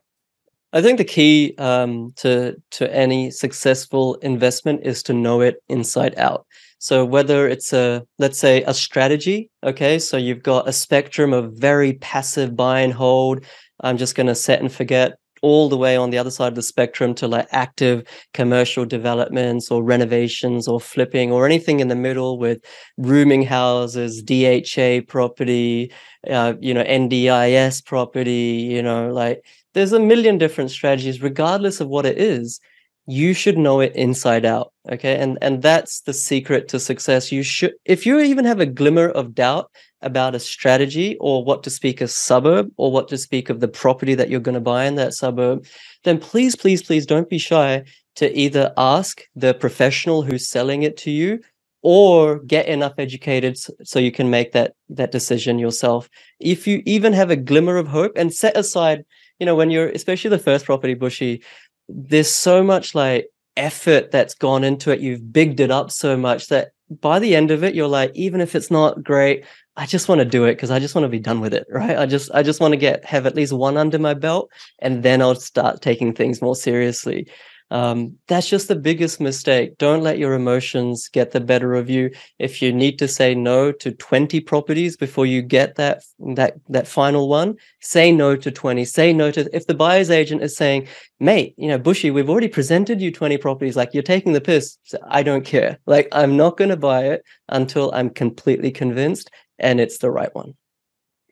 [0.73, 6.17] I think the key um, to to any successful investment is to know it inside
[6.17, 6.45] out.
[6.79, 11.53] So whether it's a let's say a strategy, okay, so you've got a spectrum of
[11.53, 13.43] very passive buy and hold.
[13.81, 16.55] I'm just going to set and forget all the way on the other side of
[16.55, 21.95] the spectrum to like active commercial developments or renovations or flipping or anything in the
[21.95, 22.59] middle with
[22.97, 25.91] rooming houses, DHA property,
[26.29, 31.87] uh, you know, NDIS property, you know, like there's a million different strategies, regardless of
[31.87, 32.59] what it is.
[33.07, 34.73] You should know it inside out.
[34.91, 35.17] Okay.
[35.17, 37.31] And and that's the secret to success.
[37.31, 39.71] You should if you even have a glimmer of doubt
[40.01, 43.67] about a strategy or what to speak a suburb or what to speak of the
[43.67, 45.65] property that you're going to buy in that suburb,
[46.03, 47.83] then please, please, please don't be shy
[48.15, 51.39] to either ask the professional who's selling it to you
[51.83, 56.09] or get enough educated so you can make that that decision yourself.
[56.39, 59.05] If you even have a glimmer of hope and set aside
[59.39, 61.41] you know when you're especially the first property bushy
[61.89, 63.27] there's so much like
[63.57, 64.99] effort that's gone into it.
[64.99, 68.41] You've bigged it up so much that by the end of it you're like even
[68.41, 69.45] if it's not great
[69.77, 71.65] I just want to do it because I just want to be done with it,
[71.69, 71.97] right?
[71.97, 75.01] I just I just want to get have at least one under my belt, and
[75.01, 77.27] then I'll start taking things more seriously.
[77.71, 79.77] Um, that's just the biggest mistake.
[79.77, 82.11] Don't let your emotions get the better of you.
[82.37, 86.03] If you need to say no to 20 properties before you get that
[86.35, 88.83] that that final one, say no to 20.
[88.83, 90.89] Say no to if the buyer's agent is saying,
[91.21, 94.77] mate, you know, Bushy, we've already presented you 20 properties, like you're taking the piss.
[95.07, 95.79] I don't care.
[95.85, 100.55] Like I'm not gonna buy it until I'm completely convinced and it's the right one.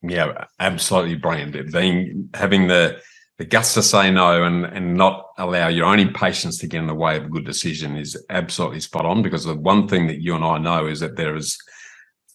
[0.01, 1.73] Yeah, absolutely brilliant.
[1.73, 3.01] Being having the
[3.39, 6.87] the guts to say no and and not allow your own impatience to get in
[6.87, 10.21] the way of a good decision is absolutely spot on because the one thing that
[10.21, 11.57] you and I know is that there is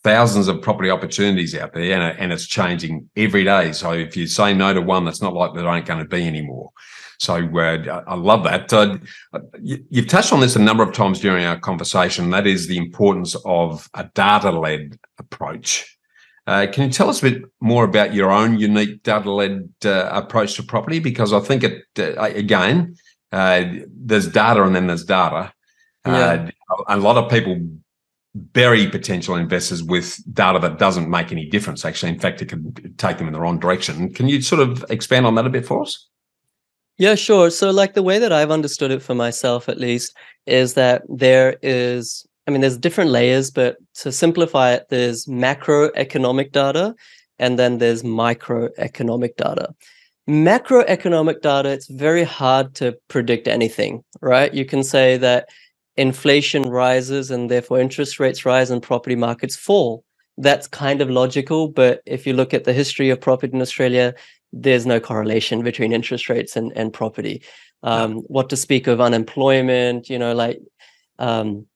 [0.03, 3.73] thousands of property opportunities out there and, and it's changing every day.
[3.73, 6.27] So if you say no to one, that's not like there ain't going to be
[6.27, 6.71] anymore.
[7.21, 8.73] So uh, I love that.
[8.73, 8.99] Uh,
[9.63, 12.31] you, have touched on this a number of times during our conversation.
[12.31, 15.97] That is the importance of a data-led approach.
[16.47, 20.55] Uh, can you tell us a bit more about your own unique data-led uh, approach
[20.55, 20.99] to property?
[20.99, 22.97] Because I think it uh, again,
[23.33, 25.53] uh, there's data and then there's data.
[26.07, 26.51] Yeah.
[26.89, 27.59] a lot of people
[28.35, 31.85] bury potential investors with data that doesn't make any difference.
[31.85, 34.13] Actually, in fact, it can take them in the wrong direction.
[34.13, 36.09] Can you sort of expand on that a bit for us?
[36.99, 37.51] Yeah, sure.
[37.51, 40.17] So, like the way that I've understood it for myself, at least,
[40.47, 46.53] is that there is, I mean, there's different layers, but to simplify it, there's macroeconomic
[46.53, 46.95] data
[47.39, 49.75] and then there's microeconomic data.
[50.29, 54.53] Macroeconomic data, it's very hard to predict anything, right?
[54.53, 55.49] You can say that
[55.97, 60.05] inflation rises and therefore interest rates rise and property markets fall.
[60.37, 64.15] That's kind of logical, but if you look at the history of property in Australia,
[64.53, 67.43] there's no correlation between interest rates and, and property.
[67.83, 70.59] Um, what to speak of unemployment, you know, like
[71.19, 71.67] um,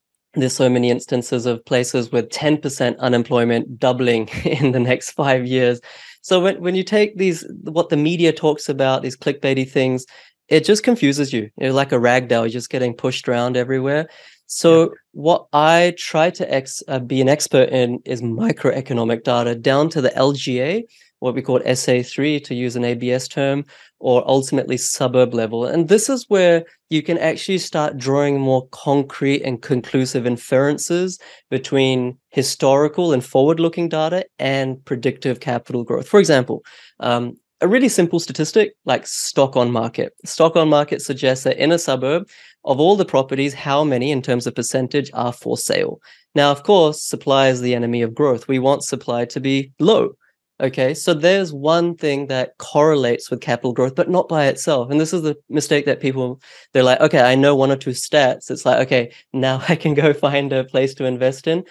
[0.40, 5.80] there's so many instances of places with 10% unemployment doubling in the next five years.
[6.22, 10.04] So when, when you take these, what the media talks about, these clickbaity things,
[10.48, 11.50] it just confuses you.
[11.58, 14.08] You're like a rag doll, you're just getting pushed around everywhere.
[14.46, 14.88] So yeah.
[15.12, 20.00] what I try to ex, uh, be an expert in is microeconomic data down to
[20.00, 20.84] the LGA,
[21.20, 23.64] what we call SA3 to use an ABS term,
[23.98, 25.64] or ultimately suburb level.
[25.64, 31.18] And this is where you can actually start drawing more concrete and conclusive inferences
[31.50, 36.08] between historical and forward looking data and predictive capital growth.
[36.08, 36.64] For example,
[37.00, 40.12] um, a really simple statistic like stock on market.
[40.24, 42.28] Stock on market suggests that in a suburb,
[42.64, 46.00] of all the properties, how many in terms of percentage are for sale?
[46.34, 48.46] Now, of course, supply is the enemy of growth.
[48.46, 50.12] We want supply to be low.
[50.60, 54.90] Okay, so there's one thing that correlates with capital growth, but not by itself.
[54.90, 56.40] And this is the mistake that people
[56.72, 58.50] they're like, okay, I know one or two stats.
[58.50, 61.62] It's like, okay, now I can go find a place to invest in.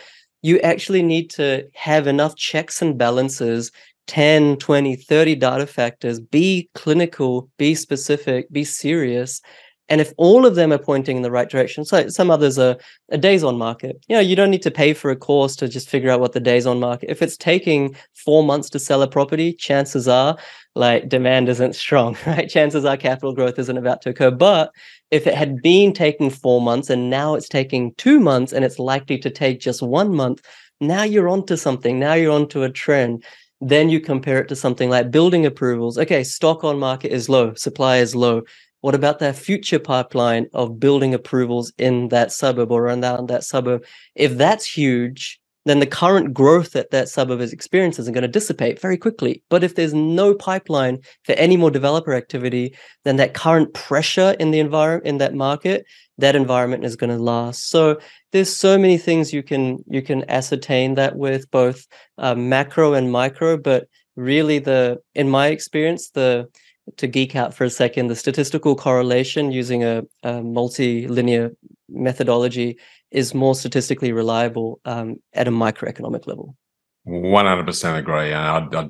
[0.42, 3.72] You actually need to have enough checks and balances
[4.08, 9.42] 10, 20, 30 data factors, be clinical, be specific, be serious,
[9.90, 12.78] and if all of them are pointing in the right direction, so some others are
[13.10, 14.04] a days on market.
[14.10, 16.34] You know, you don't need to pay for a course to just figure out what
[16.34, 17.10] the days on market.
[17.10, 20.38] If it's taking four months to sell a property, chances are
[20.76, 22.50] like demand isn't strong, right?
[22.50, 24.32] Chances are capital growth isn't about to occur.
[24.32, 24.72] But
[25.10, 28.80] if it had been taking four months and now it's taking two months and it's
[28.80, 30.42] likely to take just one month,
[30.82, 31.98] now you're onto something.
[31.98, 33.24] Now you're onto a trend.
[33.62, 35.98] Then you compare it to something like building approvals.
[35.98, 38.44] Okay, stock on market is low, supply is low
[38.88, 43.84] what about their future pipeline of building approvals in that suburb or around that suburb?
[44.16, 48.30] If that's huge, then the current growth that that suburb is experiencing is going to
[48.30, 49.44] dissipate very quickly.
[49.50, 54.52] But if there's no pipeline for any more developer activity, then that current pressure in
[54.52, 55.86] the environment in that market,
[56.18, 57.70] that environment is going to last.
[57.70, 58.00] So
[58.32, 61.86] there's so many things you can you can ascertain that with both
[62.20, 63.58] uh, macro and micro.
[63.58, 66.48] But really, the in my experience, the
[66.96, 71.52] to geek out for a second, the statistical correlation using a, a multi-linear
[71.90, 72.78] methodology
[73.12, 76.56] is more statistically reliable um, at a microeconomic level.
[77.04, 78.34] One hundred percent agree.
[78.34, 78.90] And I, I,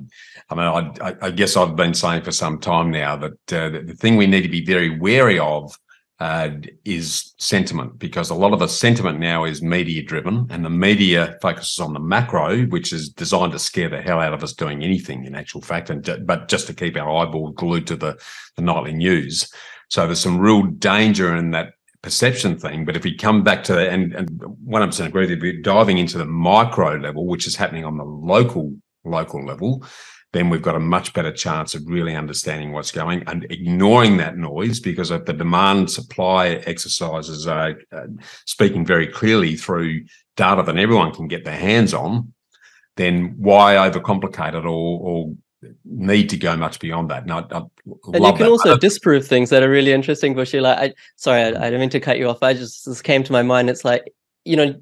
[0.50, 3.94] I mean, I, I, guess I've been saying for some time now that uh, the
[3.96, 5.72] thing we need to be very wary of
[6.20, 6.50] uh,
[6.84, 11.38] is sentiment because a lot of the sentiment now is media driven and the media
[11.40, 14.82] focuses on the macro which is designed to scare the hell out of us doing
[14.82, 18.18] anything in actual fact and but just to keep our eyeball glued to the,
[18.56, 19.52] the nightly news.
[19.90, 23.74] So there's some real danger in that perception thing but if we come back to
[23.74, 24.28] that and, and
[24.66, 28.74] 100% agree with you diving into the micro level which is happening on the local
[29.04, 29.84] local level
[30.38, 34.36] then we've got a much better chance of really understanding what's going and ignoring that
[34.36, 38.06] noise because if the demand supply exercises are uh,
[38.46, 40.04] speaking very clearly through
[40.36, 42.32] data that everyone can get their hands on,
[42.96, 45.34] then why overcomplicate it or, or
[45.84, 47.28] need to go much beyond that.
[47.28, 48.42] And you can that.
[48.48, 50.60] also disprove things that are really interesting, Bushy.
[50.60, 52.44] Like, I sorry, I, I, didn't mean to cut you off.
[52.44, 53.70] I just this came to my mind.
[53.70, 54.14] It's like
[54.44, 54.74] you know,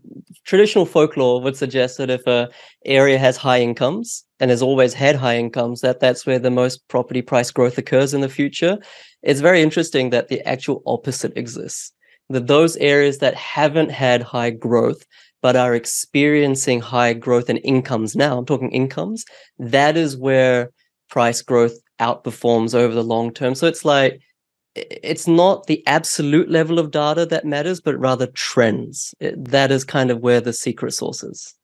[0.44, 2.48] traditional folklore would suggest that if a
[2.84, 6.86] area has high incomes and has always had high incomes, that that's where the most
[6.88, 8.78] property price growth occurs in the future.
[9.22, 11.92] It's very interesting that the actual opposite exists.
[12.28, 15.04] That those areas that haven't had high growth
[15.42, 19.24] but are experiencing high growth in incomes now, I'm talking incomes,
[19.58, 20.70] that is where
[21.08, 23.54] price growth outperforms over the long term.
[23.54, 24.20] So it's like
[24.76, 29.14] it's not the absolute level of data that matters, but rather trends.
[29.20, 31.54] It, that is kind of where the secret sauce is.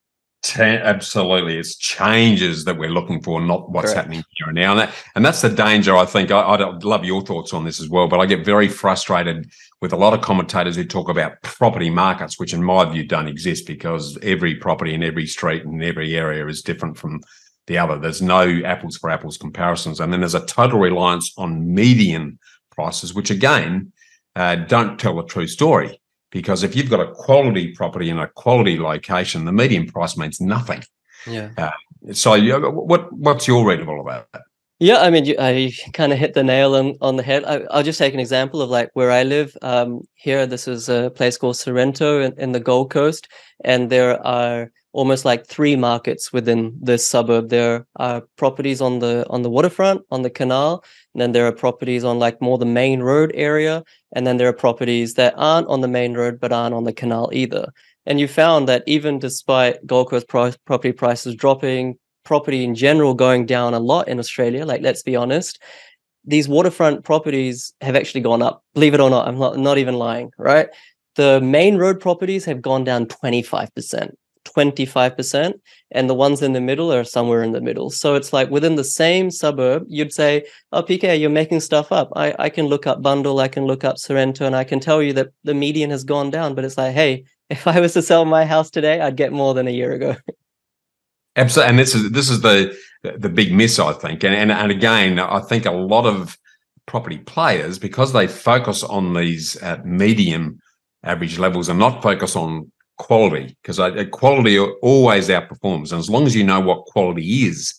[0.59, 3.97] absolutely, it's changes that we're looking for, not what's Correct.
[3.97, 4.73] happening here and now.
[4.73, 5.97] And, that, and that's the danger.
[5.97, 8.09] I think I, would love your thoughts on this as well.
[8.09, 9.51] But I get very frustrated
[9.81, 13.29] with a lot of commentators who talk about property markets, which in my view don't
[13.29, 17.21] exist because every property in every street and every area is different from
[17.67, 17.99] the other.
[17.99, 22.39] There's no apples for apples comparisons, and then there's a total reliance on median
[22.73, 23.93] prices, which again
[24.35, 26.01] uh, don't tell the true story
[26.33, 30.41] because if you've got a quality property in a quality location, the median price means
[30.41, 30.83] nothing.
[31.27, 31.51] Yeah.
[31.57, 32.37] Uh, so,
[32.71, 34.43] what what's your read of all about that?
[34.81, 37.45] Yeah, I mean, you, I kind of hit the nail on, on the head.
[37.45, 39.57] I, will just take an example of like where I live.
[39.63, 43.29] Um, here, this is a place called Sorrento in, in the Gold Coast,
[43.65, 47.49] and there are almost like three markets within this suburb.
[47.49, 50.85] There are properties on the on the waterfront, on the canal,
[51.15, 53.83] and then there are properties on like more the main road area,
[54.15, 56.93] and then there are properties that aren't on the main road but aren't on the
[56.93, 57.73] canal either.
[58.07, 63.15] And you found that even despite Gold Coast pro- property prices dropping, property in general
[63.15, 65.61] going down a lot in Australia, like let's be honest,
[66.25, 68.63] these waterfront properties have actually gone up.
[68.75, 70.69] Believe it or not, I'm not, not even lying, right?
[71.17, 74.13] The main road properties have gone down 25%.
[74.45, 75.55] 25%
[75.91, 77.91] and the ones in the middle are somewhere in the middle.
[77.91, 82.11] So it's like within the same suburb you'd say oh pk you're making stuff up.
[82.17, 85.03] I, I can look up Bundle, i can look up sorrento and i can tell
[85.03, 86.55] you that the median has gone down.
[86.55, 89.55] But it's like hey if i was to sell my house today i'd get more
[89.55, 90.17] than a year ago.
[91.37, 94.25] Absolutely and this is this is the the big miss i think.
[94.25, 96.39] And, and and again i think a lot of
[96.87, 100.59] property players because they focus on these uh, medium
[101.05, 102.71] average levels and not focus on
[103.03, 103.79] quality because
[104.11, 105.91] quality always outperforms.
[105.91, 107.75] And as long as you know what quality is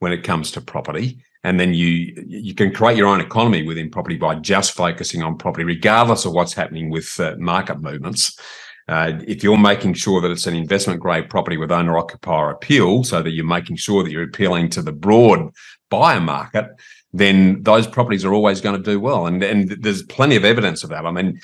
[0.00, 1.90] when it comes to property, and then you
[2.26, 6.32] you can create your own economy within property by just focusing on property, regardless of
[6.32, 8.38] what's happening with uh, market movements.
[8.88, 13.02] Uh, if you're making sure that it's an investment grade property with owner occupier appeal,
[13.02, 15.50] so that you're making sure that you're appealing to the broad
[15.88, 16.66] buyer market,
[17.12, 19.26] then those properties are always going to do well.
[19.26, 21.06] And and there's plenty of evidence of that.
[21.06, 21.40] I mean,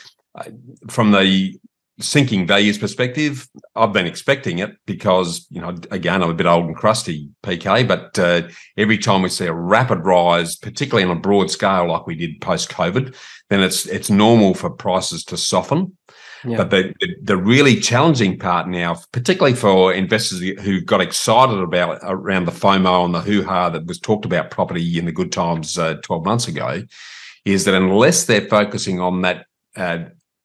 [0.91, 1.59] from the
[2.03, 6.67] sinking values perspective, I've been expecting it because, you know, again, I'm a bit old
[6.67, 11.21] and crusty, PK, but uh, every time we see a rapid rise, particularly on a
[11.21, 13.15] broad scale like we did post COVID,
[13.51, 15.97] then it's it's normal for prices to soften.
[16.45, 16.57] Yeah.
[16.57, 22.01] But the, the, the really challenging part now, particularly for investors who got excited about
[22.03, 25.31] around the FOMO and the hoo ha that was talked about property in the good
[25.31, 26.83] times uh, 12 months ago,
[27.45, 29.47] is that unless they're focusing on that
[29.77, 29.99] uh,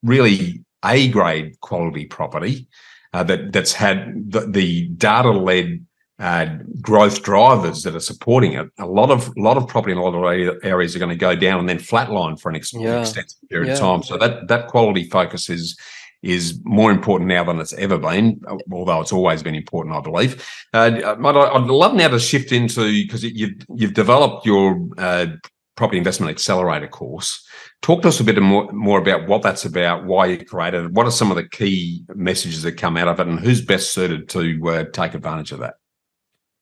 [0.03, 2.67] really a grade quality property
[3.13, 5.86] uh, that that's had the, the data led
[6.19, 6.47] uh,
[6.82, 8.67] growth drivers that are supporting it.
[8.80, 11.15] A lot of a lot of property in a lot of areas are going to
[11.15, 13.01] go down and then flatline for an ex- yeah.
[13.01, 13.73] extensive period yeah.
[13.73, 14.03] of time.
[14.03, 15.78] So that that quality focus is
[16.23, 20.43] is more important now than it's ever been, although it's always been important, I believe.
[20.73, 25.28] Uh, I'd love now to shift into because you've you've developed your uh,
[25.75, 27.47] property investment accelerator course.
[27.82, 30.91] Talk to us a bit more, more about what that's about, why you created it,
[30.91, 33.93] what are some of the key messages that come out of it, and who's best
[33.93, 35.75] suited to uh, take advantage of that.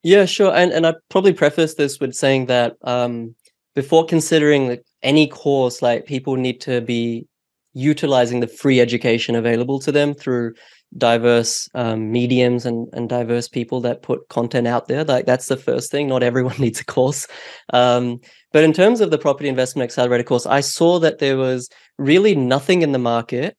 [0.03, 0.53] Yeah, sure.
[0.53, 3.33] And and I probably preface this with saying that um,
[3.73, 7.27] before considering any course, like people need to be
[7.73, 10.53] utilizing the free education available to them through
[10.97, 15.03] diverse um, mediums and, and diverse people that put content out there.
[15.03, 16.07] Like that's the first thing.
[16.07, 17.27] Not everyone needs a course.
[17.73, 18.19] Um,
[18.55, 22.35] but in terms of the property investment accelerator course, I saw that there was really
[22.35, 23.57] nothing in the market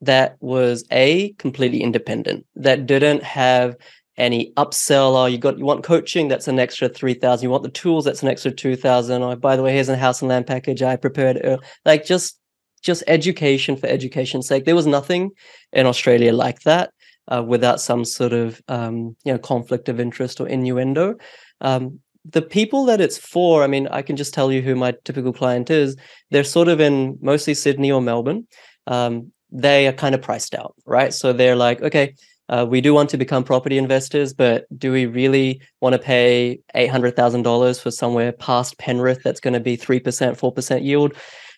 [0.00, 3.76] that was a completely independent, that didn't have
[4.16, 7.68] any upsell or you got you want coaching that's an extra 3000 you want the
[7.68, 10.82] tools that's an extra 2000 or by the way here's a house and land package
[10.82, 11.40] i prepared
[11.84, 12.38] like just
[12.82, 14.64] just education for education's sake.
[14.64, 15.30] There was nothing
[15.72, 16.92] in Australia like that
[17.28, 21.16] uh, without some sort of um, you know conflict of interest or innuendo.
[21.60, 24.94] Um, the people that it's for, I mean, I can just tell you who my
[25.04, 25.96] typical client is.
[26.30, 28.46] They're sort of in mostly Sydney or Melbourne.
[28.86, 31.14] Um, they are kind of priced out, right?
[31.14, 32.14] So they're like, okay,
[32.50, 36.60] uh, we do want to become property investors, but do we really want to pay
[36.74, 40.52] eight hundred thousand dollars for somewhere past Penrith that's going to be three percent, four
[40.52, 41.14] percent yield?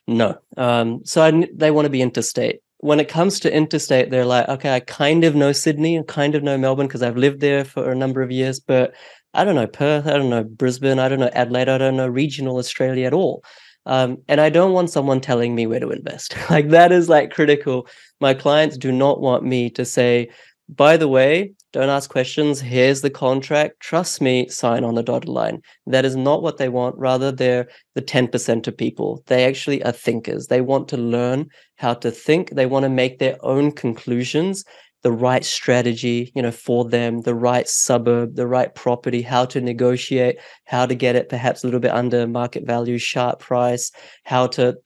[0.07, 0.39] No.
[0.57, 2.61] Um, so I, they want to be interstate.
[2.79, 6.35] When it comes to interstate, they're like, okay, I kind of know Sydney and kind
[6.35, 8.95] of know Melbourne because I've lived there for a number of years, but
[9.35, 12.09] I don't know Perth, I don't know Brisbane, I don't know Adelaide, I don't know
[12.09, 13.45] regional Australia at all.
[13.87, 16.37] Um, and I don't want someone telling me where to invest.
[16.51, 17.87] like that is like critical.
[18.21, 20.29] My clients do not want me to say,
[20.69, 22.61] by the way, don't ask questions.
[22.61, 23.79] Here's the contract.
[23.81, 25.63] Trust me, sign on the dotted line.
[25.87, 26.99] That is not what they want.
[26.99, 29.23] Rather, they're the 10% of people.
[29.27, 30.49] They actually are thinkers.
[30.49, 32.51] They want to learn how to think.
[32.51, 34.65] They want to make their own conclusions.
[35.03, 39.61] The right strategy, you know, for them, the right suburb, the right property, how to
[39.61, 43.91] negotiate, how to get it perhaps a little bit under market value, sharp price,
[44.25, 44.77] how to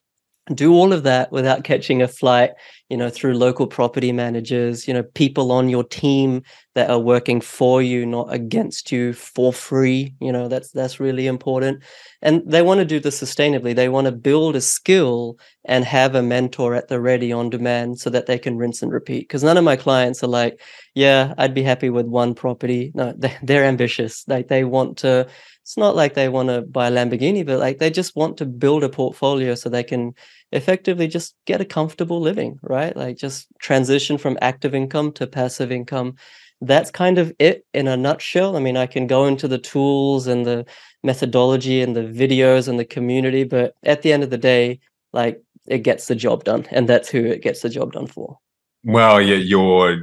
[0.52, 2.50] do all of that without catching a flight
[2.90, 6.42] you know through local property managers you know people on your team
[6.74, 11.26] that are working for you not against you for free you know that's that's really
[11.26, 11.82] important.
[12.22, 13.74] And they want to do this sustainably.
[13.74, 17.98] They want to build a skill and have a mentor at the ready on demand
[17.98, 19.20] so that they can rinse and repeat.
[19.20, 20.60] Because none of my clients are like
[20.94, 22.92] yeah i'd be happy with one property.
[22.94, 24.24] No they're ambitious.
[24.26, 25.26] Like they want to
[25.64, 28.44] it's not like they want to buy a Lamborghini, but like they just want to
[28.44, 30.14] build a portfolio so they can
[30.52, 32.94] effectively just get a comfortable living, right?
[32.94, 36.16] Like just transition from active income to passive income.
[36.60, 38.58] That's kind of it in a nutshell.
[38.58, 40.66] I mean, I can go into the tools and the
[41.02, 44.80] methodology and the videos and the community, but at the end of the day,
[45.14, 48.38] like it gets the job done, and that's who it gets the job done for.
[48.84, 49.96] Well, yeah, you're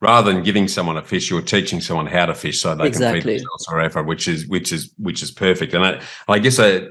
[0.00, 3.20] rather than giving someone a fish, you're teaching someone how to fish so they exactly.
[3.20, 5.74] can feed themselves forever, which is which is which is perfect.
[5.74, 6.82] And I, I guess I,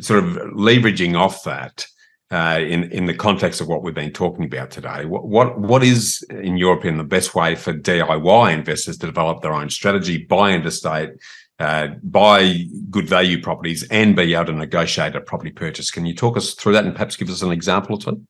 [0.00, 1.86] sort of leveraging off that
[2.30, 5.82] uh, in in the context of what we've been talking about today, what what what
[5.82, 10.24] is, in your opinion, the best way for DIY investors to develop their own strategy,
[10.24, 11.10] buy interstate,
[11.58, 15.90] uh, buy good value properties, and be able to negotiate a property purchase?
[15.90, 18.26] Can you talk us through that and perhaps give us an example or two?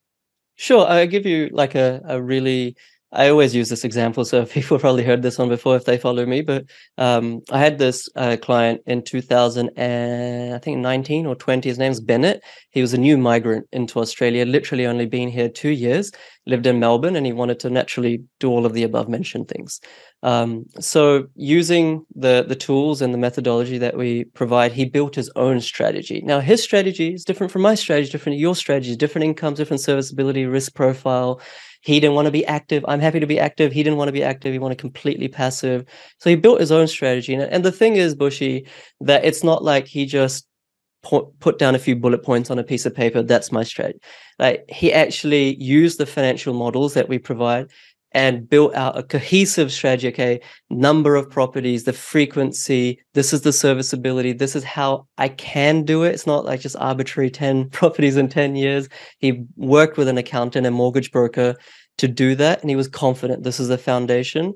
[0.56, 2.76] Sure, I'll give you like a, a really
[3.14, 6.26] I always use this example, so people probably heard this one before if they follow
[6.26, 6.42] me.
[6.42, 6.66] But
[6.98, 11.68] um, I had this uh, client in 2000, and I think 19 or 20.
[11.68, 12.42] His name's Bennett.
[12.70, 16.10] He was a new migrant into Australia, literally only been here two years.
[16.46, 19.80] Lived in Melbourne, and he wanted to naturally do all of the above mentioned things.
[20.22, 25.30] Um, so, using the the tools and the methodology that we provide, he built his
[25.36, 26.20] own strategy.
[26.22, 30.44] Now, his strategy is different from my strategy, different your strategy, different incomes, different serviceability,
[30.44, 31.40] risk profile
[31.84, 32.82] he didn't want to be active.
[32.88, 33.70] I'm happy to be active.
[33.70, 34.52] He didn't want to be active.
[34.52, 35.84] He wanted completely passive.
[36.18, 37.34] So he built his own strategy.
[37.34, 38.66] And, the thing is, Bushy,
[39.02, 40.46] that it's not like he just
[41.02, 43.22] put down a few bullet points on a piece of paper.
[43.22, 43.98] That's my strategy.
[44.38, 47.70] Like he actually used the financial models that we provide
[48.14, 50.08] and built out a cohesive strategy.
[50.08, 50.40] Okay,
[50.70, 56.04] number of properties, the frequency, this is the serviceability, this is how I can do
[56.04, 56.14] it.
[56.14, 58.88] It's not like just arbitrary 10 properties in 10 years.
[59.18, 61.56] He worked with an accountant and mortgage broker
[61.98, 64.54] to do that, and he was confident this is the foundation.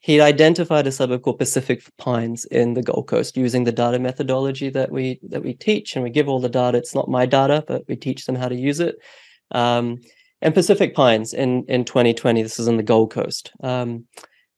[0.00, 4.68] He identified a suburb called Pacific Pines in the Gold Coast using the data methodology
[4.68, 6.76] that we that we teach, and we give all the data.
[6.76, 8.96] It's not my data, but we teach them how to use it.
[9.50, 10.00] Um,
[10.44, 12.42] and Pacific Pines in in 2020.
[12.42, 13.50] This is in the Gold Coast.
[13.62, 14.04] Um,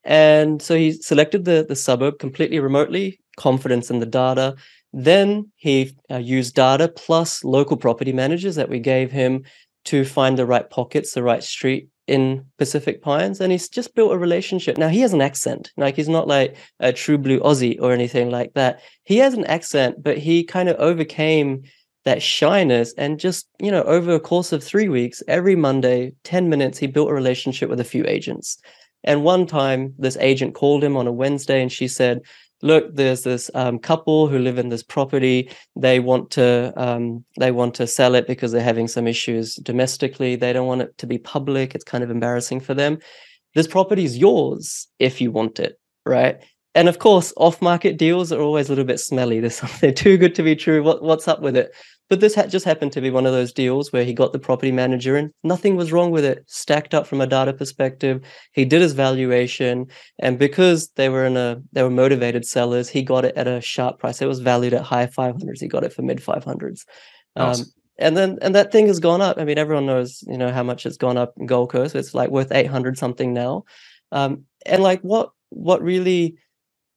[0.05, 4.57] and so he selected the the suburb completely remotely, confidence in the data.
[4.93, 9.45] Then he uh, used data plus local property managers that we gave him
[9.87, 14.13] to find the right pockets, the right street in Pacific Pines, and he's just built
[14.13, 14.79] a relationship.
[14.79, 18.31] Now he has an accent, like he's not like a true blue Aussie or anything
[18.31, 18.81] like that.
[19.05, 21.63] He has an accent, but he kind of overcame
[22.07, 26.49] that shyness and just you know over a course of three weeks every monday 10
[26.49, 28.59] minutes he built a relationship with a few agents.
[29.05, 32.23] And one time this agent called him on a wednesday and she said
[32.63, 35.51] look there's this um, couple who live in this property.
[35.75, 40.37] They want to um, they want to sell it because they're having some issues domestically.
[40.37, 41.75] They don't want it to be public.
[41.75, 42.99] It's kind of embarrassing for them.
[43.55, 46.41] This property is yours if you want it right
[46.77, 50.35] and of course off market deals are always a little bit smelly They're too good
[50.37, 51.75] to be true what, what's up with it
[52.09, 54.39] but this ha- just happened to be one of those deals where he got the
[54.39, 56.45] property manager and nothing was wrong with it.
[56.47, 58.23] Stacked up from a data perspective.
[58.53, 59.87] He did his valuation.
[60.21, 63.61] And because they were in a they were motivated sellers, he got it at a
[63.61, 64.23] sharp price.
[64.23, 65.61] It was valued at high 500s.
[65.61, 66.85] He got it for mid 500s.
[67.35, 67.57] Um,
[67.99, 69.39] and then and that thing has gone up.
[69.39, 71.97] I mean, everyone knows, you know, how much it's gone up in Gold Coast.
[71.97, 73.65] It's like worth 800 something now.
[74.13, 76.37] Um, and like what what really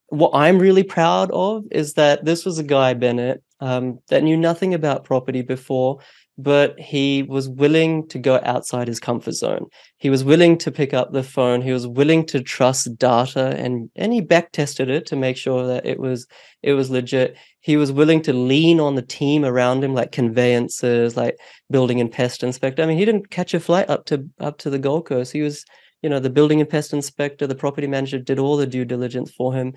[0.10, 4.38] what I'm really proud of is that this was a guy, Bennett, um, that knew
[4.38, 6.00] nothing about property before,
[6.38, 9.66] but he was willing to go outside his comfort zone.
[9.98, 11.62] He was willing to pick up the phone.
[11.62, 15.68] He was willing to trust data, and and he back tested it to make sure
[15.68, 16.26] that it was
[16.64, 17.36] it was legit.
[17.60, 21.36] He was willing to lean on the team around him, like conveyancers, like
[21.70, 22.82] building and pest inspector.
[22.82, 25.34] I mean, he didn't catch a flight up to up to the Gold Coast.
[25.34, 25.66] He was,
[26.02, 29.32] you know, the building and pest inspector, the property manager did all the due diligence
[29.32, 29.74] for him,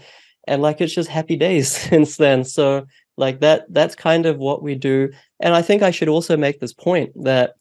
[0.47, 2.44] and like it's just happy days since then.
[2.44, 2.86] So
[3.16, 5.11] like that that's kind of what we do.
[5.40, 7.55] And i think i should also make this point that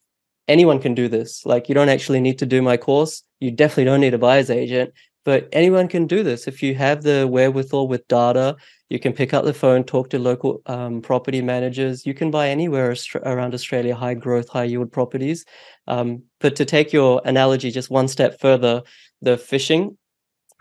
[0.47, 1.45] anyone can do this.
[1.45, 3.23] Like you don't actually need to do my course.
[3.39, 4.93] You definitely don't need a buyer's agent.
[5.23, 6.47] But anyone can do this.
[6.47, 8.57] If you have the wherewithal with data
[8.91, 12.05] you can pick up the phone talk to local um, property managers.
[12.05, 12.93] You can buy anywhere
[13.23, 15.45] around australia high growth high yield properties.
[15.87, 18.83] Um, but to take your analogy just one step further
[19.21, 19.97] the fishing,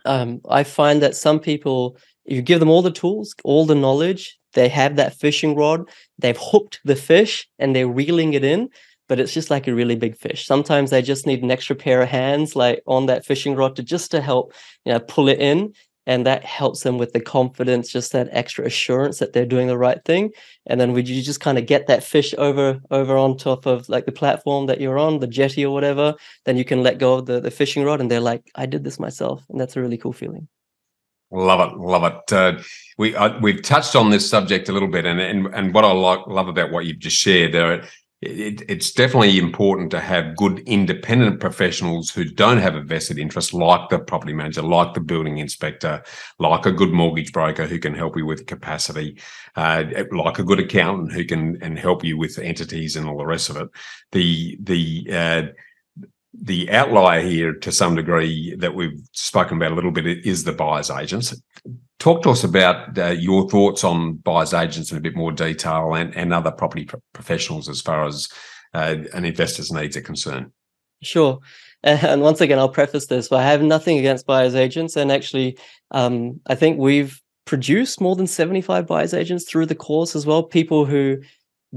[0.04, 4.38] um, I find that some people, you give them all the tools, all the knowledge,
[4.52, 5.90] they have that fishing rod,
[6.20, 8.68] they've hooked the fish and they're reeling it in,
[9.08, 10.46] but it's just like a really big fish.
[10.46, 13.82] Sometimes they just need an extra pair of hands, like on that fishing rod, to
[13.82, 14.52] just to help,
[14.84, 15.74] you know, pull it in
[16.10, 19.78] and that helps them with the confidence just that extra assurance that they're doing the
[19.78, 20.28] right thing
[20.66, 23.88] and then would you just kind of get that fish over over on top of
[23.88, 26.12] like the platform that you're on the jetty or whatever
[26.46, 28.82] then you can let go of the, the fishing rod and they're like i did
[28.82, 30.48] this myself and that's a really cool feeling
[31.32, 32.32] Love it, love it.
[32.32, 32.60] Uh,
[32.98, 35.92] we uh, we've touched on this subject a little bit, and and and what I
[35.92, 37.84] like love about what you've just shared there
[38.22, 43.54] it, it's definitely important to have good independent professionals who don't have a vested interest,
[43.54, 46.02] like the property manager, like the building inspector,
[46.38, 49.18] like a good mortgage broker who can help you with capacity,
[49.56, 53.24] uh, like a good accountant who can and help you with entities and all the
[53.24, 53.68] rest of it.
[54.12, 55.42] The the uh,
[56.34, 60.52] the outlier here to some degree that we've spoken about a little bit is the
[60.52, 61.34] buyer's agents.
[62.00, 65.94] Talk to us about uh, your thoughts on buyer's agents in a bit more detail
[65.94, 68.28] and, and other property pro- professionals as far as
[68.72, 70.50] uh, an investor's needs are concerned.
[71.02, 71.38] Sure.
[71.82, 73.32] And once again, I'll preface this.
[73.32, 74.96] I have nothing against buyer's agents.
[74.96, 75.56] And actually,
[75.92, 80.42] um, I think we've produced more than 75 buyer's agents through the course as well.
[80.42, 81.22] People who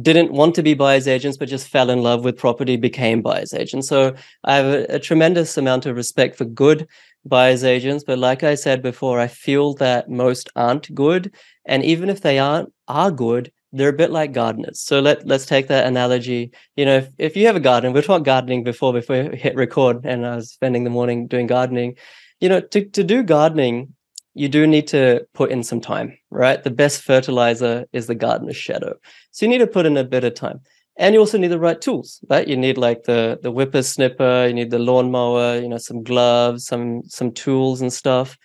[0.01, 3.53] didn't want to be buyer's agents, but just fell in love with property, became buyer's
[3.53, 3.87] agents.
[3.87, 6.87] So I have a, a, tremendous amount of respect for good
[7.25, 8.03] buyer's agents.
[8.03, 11.33] But like I said before, I feel that most aren't good.
[11.65, 14.79] And even if they aren't, are good, they're a bit like gardeners.
[14.79, 16.51] So let, let's take that analogy.
[16.75, 19.55] You know, if, if you have a garden, we talked gardening before, before we hit
[19.55, 21.95] record, and I was spending the morning doing gardening.
[22.39, 23.95] You know, to, to do gardening,
[24.35, 26.63] you do need to put in some time, right?
[26.63, 28.95] The best fertilizer is the gardener's shadow.
[29.31, 30.61] So you need to put in a bit of time.
[30.97, 32.47] And you also need the right tools, right?
[32.47, 36.65] You need like the the whipper snipper, you need the lawnmower, you know, some gloves,
[36.65, 38.37] some some tools and stuff.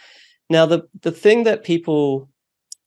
[0.49, 2.29] Now the the thing that people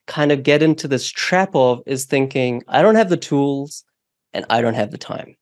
[0.07, 3.85] kind of get into this trap of is thinking, I don't have the tools
[4.33, 5.35] and I don't have the time.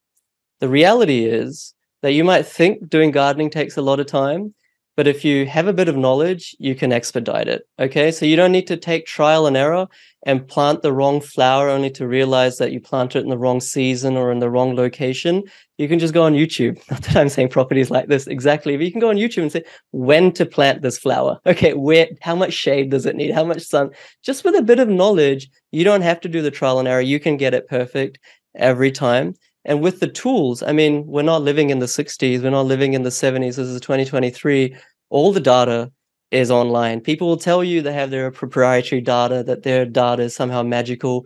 [0.60, 4.54] The reality is that you might think doing gardening takes a lot of time,
[5.00, 7.66] but if you have a bit of knowledge, you can expedite it.
[7.80, 8.12] Okay.
[8.12, 9.88] So you don't need to take trial and error
[10.24, 13.62] and plant the wrong flower only to realize that you planted it in the wrong
[13.62, 15.44] season or in the wrong location.
[15.78, 16.82] You can just go on YouTube.
[16.92, 19.52] Not that I'm saying properties like this exactly, but you can go on YouTube and
[19.54, 21.40] say when to plant this flower.
[21.46, 21.76] Okay.
[21.76, 23.32] Where, how much shade does it need?
[23.32, 23.92] How much sun?
[24.22, 27.00] Just with a bit of knowledge, you don't have to do the trial and error.
[27.00, 28.20] You can get it perfect
[28.54, 29.36] every time.
[29.66, 32.94] And with the tools, I mean, we're not living in the 60s, we're not living
[32.94, 33.56] in the 70s.
[33.56, 34.76] This is 2023.
[35.10, 35.92] All the data
[36.32, 37.02] is online.
[37.02, 41.26] People will tell you they have their proprietary data, that their data is somehow magical.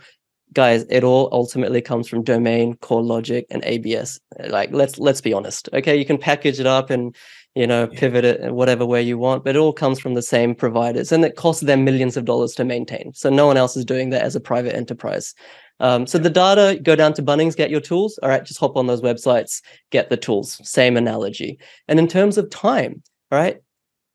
[0.54, 4.20] Guys, it all ultimately comes from domain, CoreLogic, and ABS.
[4.48, 5.68] Like, let's let's be honest.
[5.74, 7.16] Okay, you can package it up and
[7.56, 10.22] you know pivot it in whatever way you want, but it all comes from the
[10.22, 13.14] same providers, and it costs them millions of dollars to maintain.
[13.14, 15.34] So no one else is doing that as a private enterprise.
[15.80, 18.20] Um, so the data, go down to Bunnings, get your tools.
[18.22, 20.62] All right, just hop on those websites, get the tools.
[20.64, 21.58] Same analogy.
[21.88, 23.02] And in terms of time,
[23.32, 23.58] all right,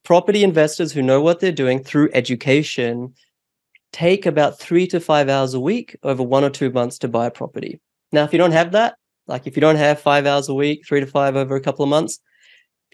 [0.09, 3.12] property investors who know what they're doing through education
[3.93, 7.26] take about three to five hours a week over one or two months to buy
[7.26, 7.78] a property.
[8.10, 10.86] Now, if you don't have that, like if you don't have five hours a week,
[10.86, 12.20] three to five over a couple of months,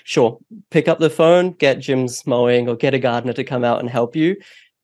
[0.03, 0.41] sure,
[0.73, 3.89] pick up the phone, get Jim's mowing or get a gardener to come out and
[3.89, 4.35] help you.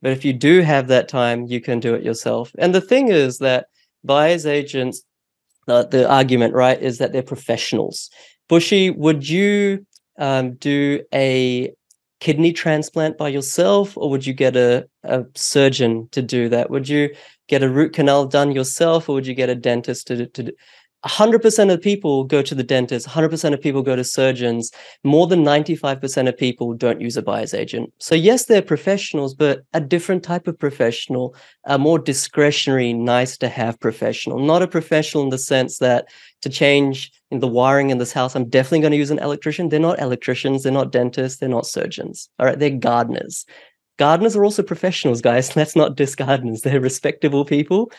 [0.00, 2.52] But if you do have that time, you can do it yourself.
[2.58, 3.66] And the thing is that
[4.04, 5.02] buyer's agents,
[5.66, 8.08] uh, the argument, right, is that they're professionals.
[8.48, 9.84] Bushy, would you
[10.16, 11.74] um, do a
[12.20, 16.70] kidney transplant by yourself, or would you get a, a surgeon to do that?
[16.70, 17.14] Would you
[17.48, 20.52] get a root canal done yourself, or would you get a dentist to, to
[21.06, 24.70] 100% of people go to the dentist, 100% of people go to surgeons.
[25.02, 27.90] More than 95% of people don't use a buyer's agent.
[27.98, 31.34] So, yes, they're professionals, but a different type of professional,
[31.64, 36.06] a more discretionary, nice to have professional, not a professional in the sense that
[36.42, 39.68] to change in the wiring in this house, I'm definitely going to use an electrician.
[39.68, 42.28] They're not electricians, they're not dentists, they're not surgeons.
[42.38, 43.46] All right, they're gardeners.
[43.98, 45.54] Gardeners are also professionals, guys.
[45.56, 46.62] Let's not diss gardeners.
[46.62, 47.90] They're respectable people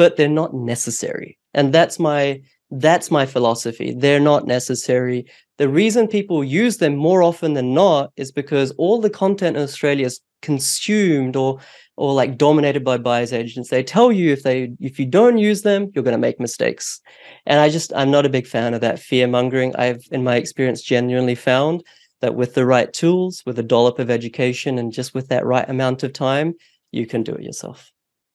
[0.00, 1.38] but they're not necessary.
[1.52, 2.40] And that's my
[2.70, 3.92] that's my philosophy.
[3.94, 5.26] They're not necessary.
[5.58, 9.62] The reason people use them more often than not is because all the content in
[9.62, 11.58] Australia is consumed or
[12.00, 13.68] or like dominated by buyers agents.
[13.68, 16.98] They tell you if they if you don't use them, you're going to make mistakes.
[17.44, 19.76] And I just I'm not a big fan of that fear mongering.
[19.76, 21.84] I've in my experience genuinely found
[22.22, 25.68] that with the right tools, with a dollop of education and just with that right
[25.68, 26.54] amount of time,
[26.90, 27.92] you can do it yourself.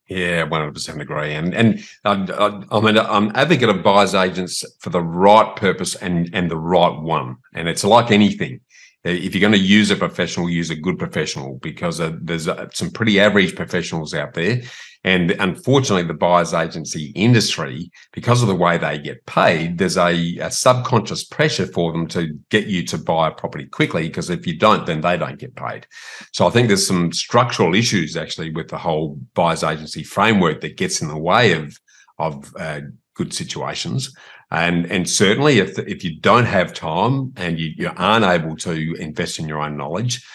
[0.08, 1.34] Yeah, one hundred percent agree.
[1.34, 5.56] And and um, uh, I, am an I'm advocate of buyers agents for the right
[5.56, 7.38] purpose and and the right one.
[7.56, 8.60] And it's like anything.
[9.06, 12.68] If you're going to use a professional, use a good professional because uh, there's uh,
[12.74, 14.62] some pretty average professionals out there.
[15.04, 20.38] And unfortunately, the buyer's agency industry, because of the way they get paid, there's a,
[20.38, 24.08] a subconscious pressure for them to get you to buy a property quickly.
[24.08, 25.86] Because if you don't, then they don't get paid.
[26.34, 30.78] So I think there's some structural issues actually with the whole buyer's agency framework that
[30.78, 31.80] gets in the way of
[32.18, 32.80] of uh,
[33.14, 34.16] good situations.
[34.52, 38.96] And and certainly, if if you don't have time and you, you aren't able to
[38.96, 40.26] invest in your own knowledge,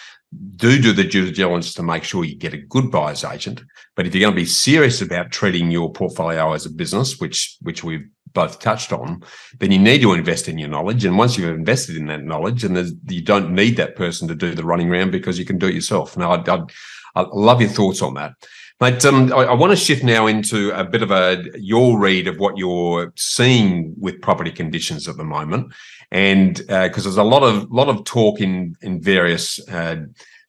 [0.57, 3.63] do do the due diligence to make sure you get a good buyer's agent.
[3.95, 7.57] But if you're going to be serious about treating your portfolio as a business, which
[7.61, 9.23] which we've both touched on,
[9.59, 11.03] then you need to invest in your knowledge.
[11.05, 12.77] And once you've invested in that knowledge, and
[13.09, 15.75] you don't need that person to do the running around because you can do it
[15.75, 16.15] yourself.
[16.15, 16.71] Now, I'd, I'd,
[17.15, 18.33] I love your thoughts on that.
[18.81, 22.27] But um, I, I, want to shift now into a bit of a your read
[22.27, 25.71] of what you're seeing with property conditions at the moment,
[26.09, 29.97] and because uh, there's a lot of lot of talk in in various uh,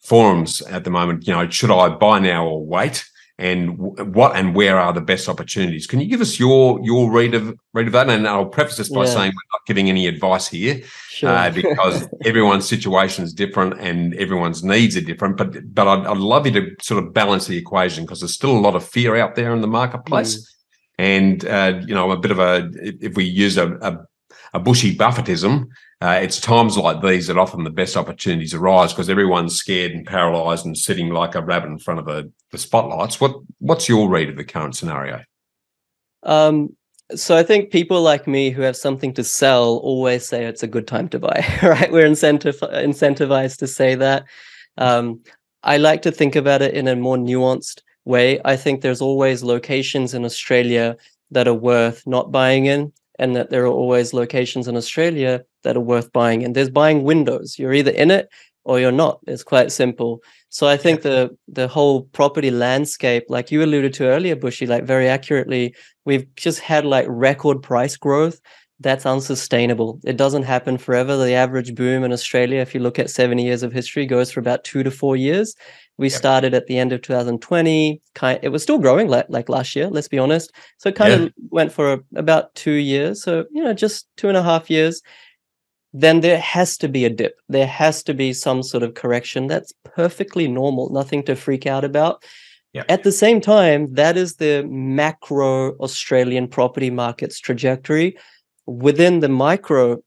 [0.03, 1.27] forums at the moment.
[1.27, 3.05] You know, should I buy now or wait?
[3.43, 5.89] And what and where are the best opportunities.
[5.89, 8.09] Can you give us your your read of read of that?
[8.09, 9.10] And I'll preface this by yeah.
[9.10, 11.28] saying we're not giving any advice here sure.
[11.28, 15.36] uh, because everyone's situation is different and everyone's needs are different.
[15.36, 18.56] But but I'd, I'd, love you to sort of balance the equation because there's still
[18.56, 20.36] a lot of fear out there in the marketplace.
[20.36, 20.47] Mm.
[20.98, 24.06] And uh, you know, a bit of a if we use a, a,
[24.55, 25.66] a bushy Buffettism,
[26.03, 30.05] uh, it's times like these that often the best opportunities arise because everyone's scared and
[30.05, 33.20] paralyzed and sitting like a rabbit in front of the, the spotlights.
[33.20, 35.23] What what's your read of the current scenario?
[36.24, 36.77] Um,
[37.15, 40.66] so I think people like me who have something to sell always say it's a
[40.66, 41.47] good time to buy.
[41.62, 41.93] Right?
[41.93, 44.24] We're incentiv- incentivized to say that.
[44.79, 45.20] Um,
[45.62, 48.41] I like to think about it in a more nuanced way.
[48.45, 50.97] I think there's always locations in Australia
[51.31, 55.77] that are worth not buying in and that there are always locations in Australia that
[55.77, 56.45] are worth buying.
[56.45, 57.59] And there's buying windows.
[57.59, 58.29] You're either in it
[58.65, 59.21] or you're not.
[59.27, 60.23] It's quite simple.
[60.49, 64.85] So I think the the whole property landscape, like you alluded to earlier, Bushy, like
[64.85, 65.75] very accurately,
[66.05, 68.41] we've just had like record price growth.
[68.81, 70.01] That's unsustainable.
[70.05, 71.17] It doesn't happen forever.
[71.17, 74.41] The average boom in Australia, if you look at 70 years of history, goes for
[74.41, 75.55] about two to four years.
[75.99, 76.19] We yep.
[76.19, 78.03] started at the end of 2020.
[78.15, 79.89] Kind, it was still growing like, like last year.
[79.89, 80.53] Let's be honest.
[80.79, 81.27] So it kind yeah.
[81.27, 83.23] of went for about two years.
[83.23, 85.01] So you know, just two and a half years.
[85.93, 87.40] Then there has to be a dip.
[87.48, 89.47] There has to be some sort of correction.
[89.47, 90.90] That's perfectly normal.
[90.90, 92.24] Nothing to freak out about.
[92.73, 92.86] Yep.
[92.89, 98.16] At the same time, that is the macro Australian property market's trajectory.
[98.66, 100.02] Within the micro,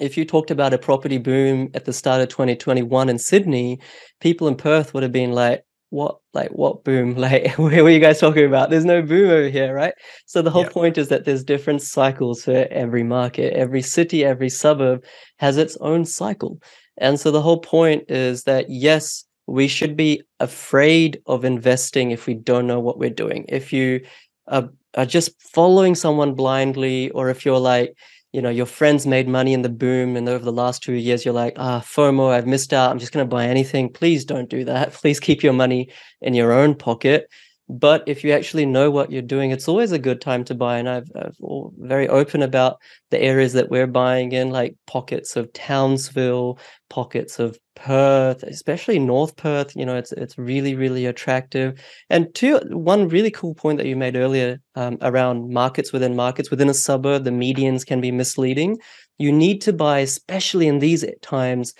[0.00, 3.78] if you talked about a property boom at the start of 2021 in Sydney,
[4.20, 8.00] people in Perth would have been like, what like what boom like what are you
[8.00, 8.70] guys talking about?
[8.70, 9.94] There's no boom over here right?
[10.26, 13.52] So the whole point is that there's different cycles for every market.
[13.52, 15.04] Every city every suburb
[15.38, 16.60] has its own cycle.
[16.96, 22.26] And so the whole point is that yes we should be afraid of investing if
[22.26, 23.44] we don't know what we're doing.
[23.48, 24.00] If you
[24.46, 27.94] are, are just following someone blindly or if you're like
[28.32, 31.24] you know your friends made money in the boom and over the last two years
[31.24, 32.90] you're like ah fomo i've missed out.
[32.90, 33.92] I'm just going to buy anything.
[33.92, 34.92] Please don't do that.
[35.00, 35.90] Please keep your money
[36.20, 37.28] in your own pocket
[37.72, 40.78] but if you actually know what you're doing it's always a good time to buy.
[40.78, 41.36] And i've, I've
[41.78, 42.78] very open about
[43.10, 46.58] the areas that we're buying in like pockets of townsville
[46.90, 51.80] pockets of perth especially north perth you know it's it's really really attractive.
[52.10, 56.50] And two one really cool point that you made earlier um, around markets within markets
[56.50, 58.78] within a suburb the medians can be misleading.
[59.18, 61.74] You need to buy especially in these times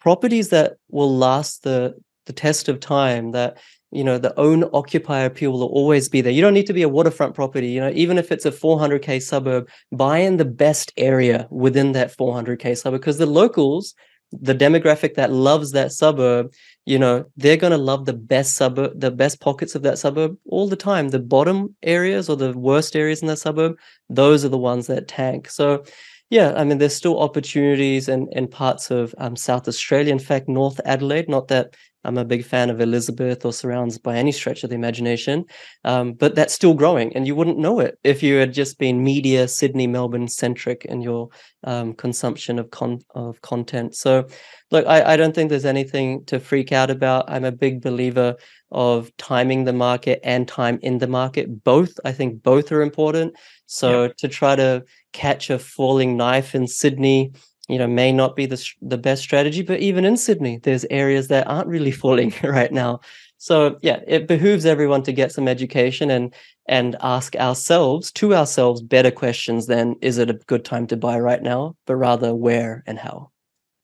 [0.00, 1.94] properties that will last the
[2.26, 3.58] the test of time that
[3.94, 6.32] you know the own occupier appeal will always be there.
[6.32, 9.22] You don't need to be a waterfront property you know even if it's a 400k
[9.22, 13.94] suburb buy in the best area within that 400k suburb because the locals
[14.40, 16.52] the demographic that loves that suburb
[16.86, 20.36] you know they're going to love the best suburb the best pockets of that suburb
[20.48, 21.08] all the time.
[21.08, 23.76] The bottom areas or the worst areas in that suburb
[24.08, 25.48] those are the ones that tank.
[25.48, 25.84] So
[26.30, 30.12] yeah i mean there's still opportunities in in parts of um, south australia.
[30.12, 31.74] In fact north adelaide not that
[32.04, 35.46] I'm a big fan of Elizabeth or surrounds by any stretch of the imagination.
[35.84, 39.02] Um, but that's still growing, and you wouldn't know it if you had just been
[39.02, 41.30] media Sydney, Melbourne centric in your
[41.64, 43.94] um, consumption of con- of content.
[43.94, 44.26] So,
[44.70, 47.30] look, I, I don't think there's anything to freak out about.
[47.30, 48.36] I'm a big believer
[48.70, 51.64] of timing the market and time in the market.
[51.64, 53.34] Both, I think, both are important.
[53.66, 54.08] So, yeah.
[54.18, 57.32] to try to catch a falling knife in Sydney
[57.68, 61.28] you know may not be the the best strategy but even in Sydney there's areas
[61.28, 63.00] that aren't really falling right now
[63.38, 66.34] so yeah it behooves everyone to get some education and
[66.68, 71.18] and ask ourselves to ourselves better questions than is it a good time to buy
[71.18, 73.30] right now but rather where and how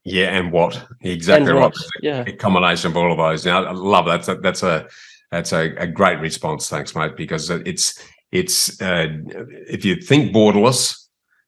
[0.04, 1.72] Yeah, and what exactly And right?
[1.72, 2.24] what, yeah.
[2.26, 3.44] A combination of all of those.
[3.44, 4.24] Now, I love that.
[4.24, 4.88] That's a, that's a
[5.30, 6.68] that's a, a great response.
[6.70, 7.16] Thanks, mate.
[7.16, 8.02] Because it's
[8.32, 9.08] it's uh,
[9.68, 10.99] if you think borderless,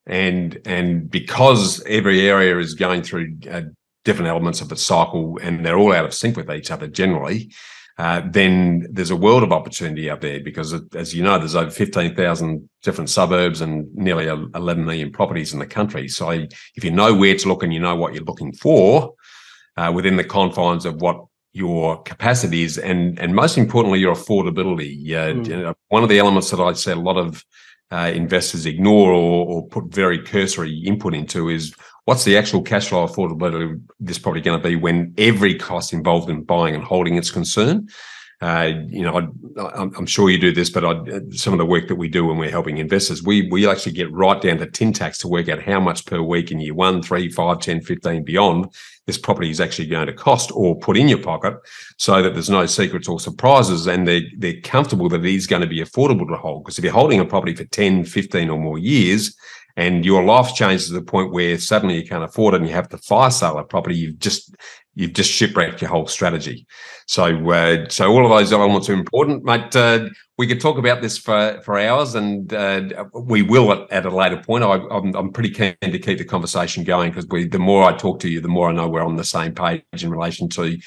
[0.07, 3.63] and and because every area is going through uh,
[4.05, 7.53] different elements of the cycle, and they're all out of sync with each other generally.
[7.99, 11.71] Uh, then there's a world of opportunity out there because, as you know, there's over
[11.71, 16.09] 15,000 different suburbs and nearly 11 million properties in the country.
[16.09, 19.15] So, if you know where to look and you know what you're looking for
[19.77, 21.23] uh, within the confines of what
[21.53, 25.13] your capacity is, and and most importantly, your affordability.
[25.13, 25.75] Uh, mm.
[25.89, 27.45] One of the elements that I say a lot of
[27.93, 31.75] uh, investors ignore or, or put very cursory input into is
[32.07, 36.31] what's the actual cash flow affordability this probably going to be when every cost involved
[36.31, 37.91] in buying and holding is concerned?
[38.43, 41.87] Uh, you know, I, am sure you do this, but I, some of the work
[41.87, 44.93] that we do when we're helping investors, we we actually get right down to tin
[44.93, 48.25] tacks to work out how much per week in year one, three, five, 10, 15,
[48.25, 48.67] beyond
[49.07, 51.55] this property is actually going to cost or put in your pocket
[51.99, 55.63] so that there's no secrets or surprises and they're, they're comfortable that it is going
[55.63, 56.65] to be affordable to hold.
[56.65, 59.37] Because if you're holding a property for 10, 15 or more years,
[59.77, 62.75] and your life changes to the point where suddenly you can't afford it and you
[62.75, 64.55] have to fire sale a property, you've just
[64.95, 66.67] you've just shipwrecked your whole strategy.
[67.07, 70.09] So uh, so all of those elements are important, but Uh,
[70.39, 74.11] we could talk about this for for hours, and uh, we will at, at, a
[74.11, 74.65] later point.
[74.65, 77.93] I, am I'm pretty keen to keep the conversation going because we the more I
[77.93, 80.79] talk to you, the more I know we're on the same page in relation to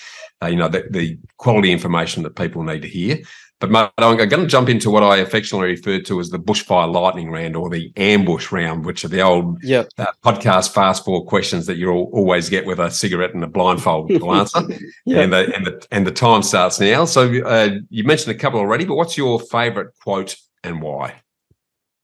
[0.44, 3.20] uh, you know the, the quality information that people need to hear.
[3.62, 6.92] But mate, I'm going to jump into what I affectionately refer to as the bushfire
[6.92, 9.88] lightning round or the ambush round, which are the old yep.
[9.98, 14.10] uh, podcast fast forward questions that you always get with a cigarette and a blindfold
[14.10, 14.62] to answer.
[15.06, 15.24] yep.
[15.24, 17.06] And the and the and the time starts now.
[17.06, 21.22] So uh, you mentioned a couple already, but what's your favourite quote and why?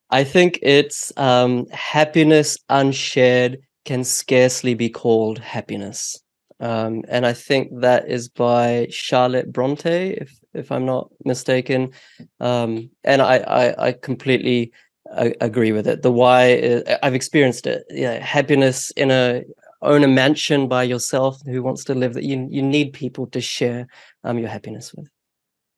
[0.10, 6.22] I think it's um, happiness unshared can scarcely be called happiness.
[6.60, 11.92] Um, and I think that is by Charlotte Bronte, if if I'm not mistaken.
[12.40, 14.72] Um, and I, I, I completely
[15.12, 16.02] uh, agree with it.
[16.02, 17.84] The why is, I've experienced it.
[17.90, 19.44] Yeah, happiness in a
[19.82, 21.42] own a mansion by yourself.
[21.46, 22.24] Who wants to live that?
[22.24, 23.88] You you need people to share
[24.24, 25.10] um your happiness with.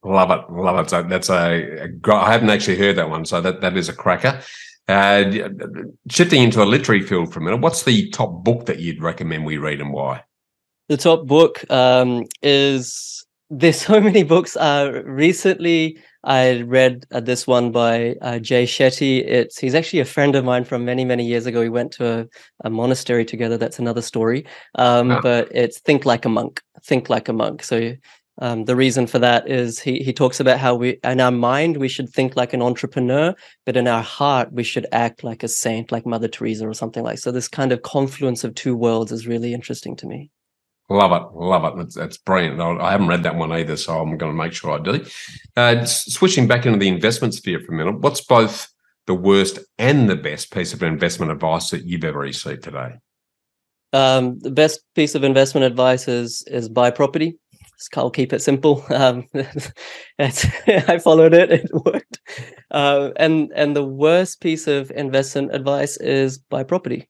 [0.04, 0.90] Love it, love it.
[0.90, 3.94] So that's a, a I haven't actually heard that one, so that that is a
[3.94, 4.42] cracker.
[4.90, 5.24] Uh,
[6.10, 9.46] shifting into a literary field for a minute, what's the top book that you'd recommend
[9.46, 10.22] we read and why?
[10.90, 14.56] The top book um, is there's so many books.
[14.56, 19.26] Uh, recently, I read uh, this one by uh, Jay Shetty.
[19.26, 21.60] It's he's actually a friend of mine from many many years ago.
[21.60, 22.28] We went to a,
[22.66, 23.58] a monastery together.
[23.58, 24.46] That's another story.
[24.76, 25.22] Um, oh.
[25.22, 26.62] But it's think like a monk.
[26.84, 27.64] Think like a monk.
[27.64, 27.94] So
[28.40, 31.78] um, the reason for that is he he talks about how we in our mind
[31.78, 35.48] we should think like an entrepreneur, but in our heart we should act like a
[35.48, 37.20] saint, like Mother Teresa or something like.
[37.20, 40.32] So this kind of confluence of two worlds is really interesting to me.
[40.90, 41.94] Love it, love it.
[41.96, 42.60] That's, brilliant.
[42.60, 45.06] I haven't read that one either, so I'm going to make sure I do.
[45.56, 48.70] Uh, switching back into the investment sphere for a minute, what's both
[49.08, 52.96] the worst and the best piece of investment advice that you've ever received today?
[53.94, 57.38] Um, the best piece of investment advice is is buy property.
[57.96, 58.86] I'll keep it simple.
[58.92, 59.28] Um,
[60.20, 62.20] I followed it; it worked.
[62.72, 67.08] Uh, and and the worst piece of investment advice is buy property.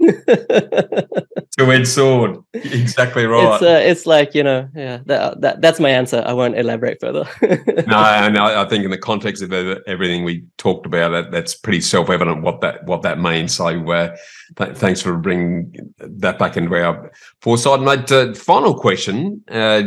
[1.58, 2.38] Two-edged sword.
[2.54, 3.54] Exactly right.
[3.54, 5.00] It's, uh, it's like you know, yeah.
[5.04, 6.22] That, that that's my answer.
[6.24, 7.28] I won't elaborate further.
[7.86, 8.44] no, no.
[8.44, 9.52] I think in the context of
[9.86, 13.54] everything we talked about, that that's pretty self-evident what that what that means.
[13.54, 14.16] So, uh,
[14.56, 17.12] th- thanks for bringing that back into our
[17.42, 17.82] foresight.
[17.82, 19.44] Mate, uh, final question.
[19.50, 19.82] Uh,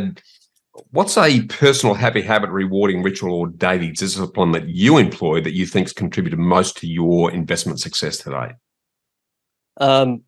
[0.90, 5.66] what's a personal happy habit, rewarding ritual, or daily discipline that you employ that you
[5.66, 8.52] think's contributed most to your investment success today?
[9.78, 10.22] Um,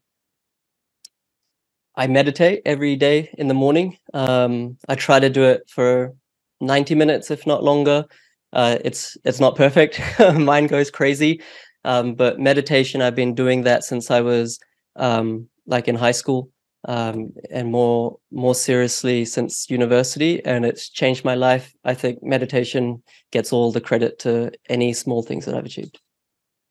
[1.97, 3.97] I meditate every day in the morning.
[4.13, 6.15] Um, I try to do it for
[6.61, 8.05] 90 minutes, if not longer.
[8.53, 10.01] Uh, it's it's not perfect.
[10.35, 11.43] Mind goes crazy.
[11.85, 14.59] Um, but meditation, I've been doing that since I was
[14.97, 16.51] um, like in high school,
[16.87, 21.73] um, and more more seriously since university, and it's changed my life.
[21.85, 26.01] I think meditation gets all the credit to any small things that I've achieved.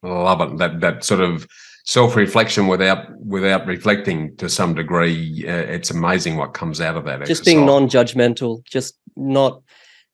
[0.04, 0.58] Love it.
[0.58, 1.48] That that sort of
[1.86, 7.20] self-reflection without without reflecting to some degree uh, it's amazing what comes out of that
[7.20, 7.46] just exercise.
[7.46, 9.62] being non-judgmental just not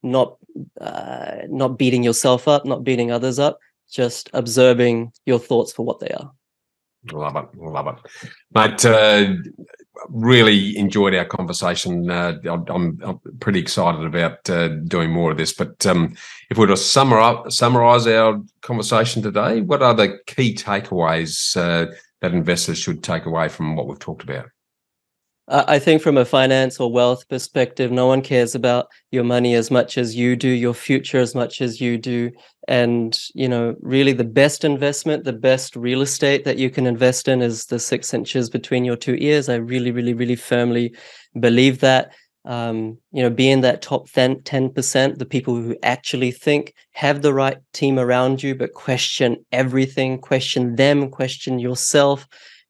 [0.04, 0.38] not
[0.82, 3.58] uh, not beating yourself up not beating others up
[3.90, 6.32] just observing your thoughts for what they are
[7.14, 9.34] love it love it but uh,
[10.10, 12.10] really enjoyed our conversation.
[12.10, 15.54] Uh, I'm, I'm, pretty excited about uh, doing more of this.
[15.54, 16.16] But um,
[16.50, 21.92] if we were to summarize, our conversation today, what are the key takeaways uh,
[22.22, 24.46] that investors should take away from what we've talked about?
[25.48, 29.70] I think from a finance or wealth perspective, no one cares about your money as
[29.70, 32.32] much as you do, your future as much as you do.
[32.68, 37.28] And, you know, really the best investment, the best real estate that you can invest
[37.28, 39.50] in is the six inches between your two ears.
[39.50, 40.96] I really, really, really firmly
[41.40, 42.14] believe that.
[42.44, 47.22] Um, you know, be in that top 10, 10%, the people who actually think, have
[47.22, 52.28] the right team around you, but question everything, question them, question yourself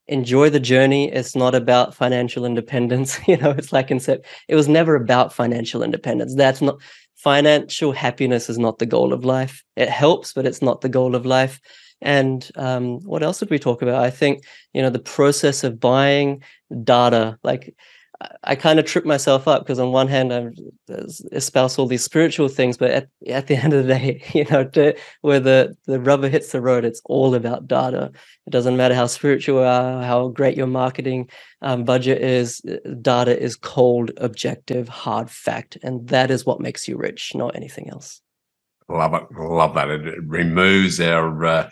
[0.08, 1.10] enjoy the journey.
[1.10, 3.18] It's not about financial independence.
[3.28, 4.26] You know, it's like concept.
[4.48, 6.34] It was never about financial independence.
[6.34, 6.78] That's not
[7.22, 9.62] financial happiness is not the goal of life.
[9.76, 11.60] It helps, but it's not the goal of life.
[12.00, 14.02] And um, what else did we talk about?
[14.02, 16.42] I think you know the process of buying
[16.84, 17.74] data, like
[18.44, 20.50] I kind of trip myself up because on one hand I
[21.32, 24.64] espouse all these spiritual things, but at, at the end of the day, you know,
[24.64, 28.10] to, where the, the rubber hits the road, it's all about data.
[28.46, 31.30] It doesn't matter how spiritual you are, how great your marketing
[31.62, 32.60] um, budget is.
[33.00, 37.90] Data is cold, objective, hard fact, and that is what makes you rich, not anything
[37.90, 38.20] else.
[38.88, 39.88] Love it, love that.
[39.88, 41.44] It removes our.
[41.44, 41.70] Uh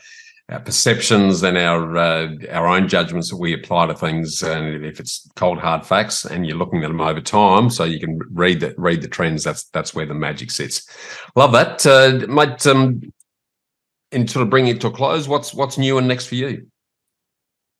[0.51, 4.43] our perceptions and our uh, our own judgments that we apply to things.
[4.43, 8.01] And if it's cold hard facts, and you're looking at them over time, so you
[8.01, 9.45] can read the read the trends.
[9.45, 10.89] That's that's where the magic sits.
[11.37, 12.67] Love that, uh, mate.
[12.67, 13.01] Um,
[14.13, 15.29] and sort of bring it to a close.
[15.29, 16.67] What's what's new and next for you?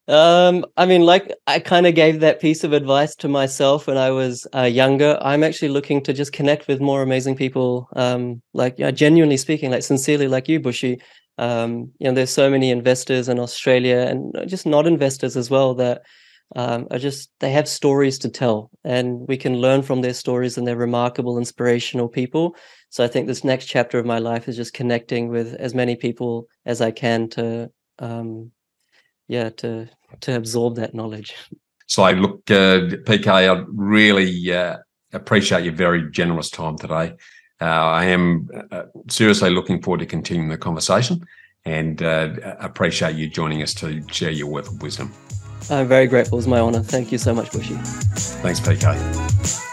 [0.09, 3.97] Um, I mean, like I kind of gave that piece of advice to myself when
[3.97, 5.19] I was uh, younger.
[5.21, 7.89] I'm actually looking to just connect with more amazing people.
[7.95, 11.01] Um, like yeah, genuinely speaking, like sincerely, like you, Bushy.
[11.41, 15.75] Um, you know, there's so many investors in Australia and just not investors as well
[15.77, 16.03] that
[16.55, 20.59] um, are just they have stories to tell, and we can learn from their stories,
[20.59, 22.57] and they're remarkable, inspirational people.
[22.91, 25.97] So I think this next chapter of my life is just connecting with as many
[25.97, 28.51] people as I can to, um,
[29.29, 29.89] yeah, to
[30.21, 31.35] to absorb that knowledge.
[31.87, 34.77] So I look, uh, PK, I really uh,
[35.13, 37.15] appreciate your very generous time today.
[37.61, 41.27] Uh, I am uh, seriously looking forward to continuing the conversation
[41.67, 45.13] and uh, appreciate you joining us to share your wealth of wisdom.
[45.69, 46.39] I'm very grateful.
[46.39, 46.81] It's my honor.
[46.81, 47.75] Thank you so much, Bushy.
[47.75, 49.67] Thanks, PK.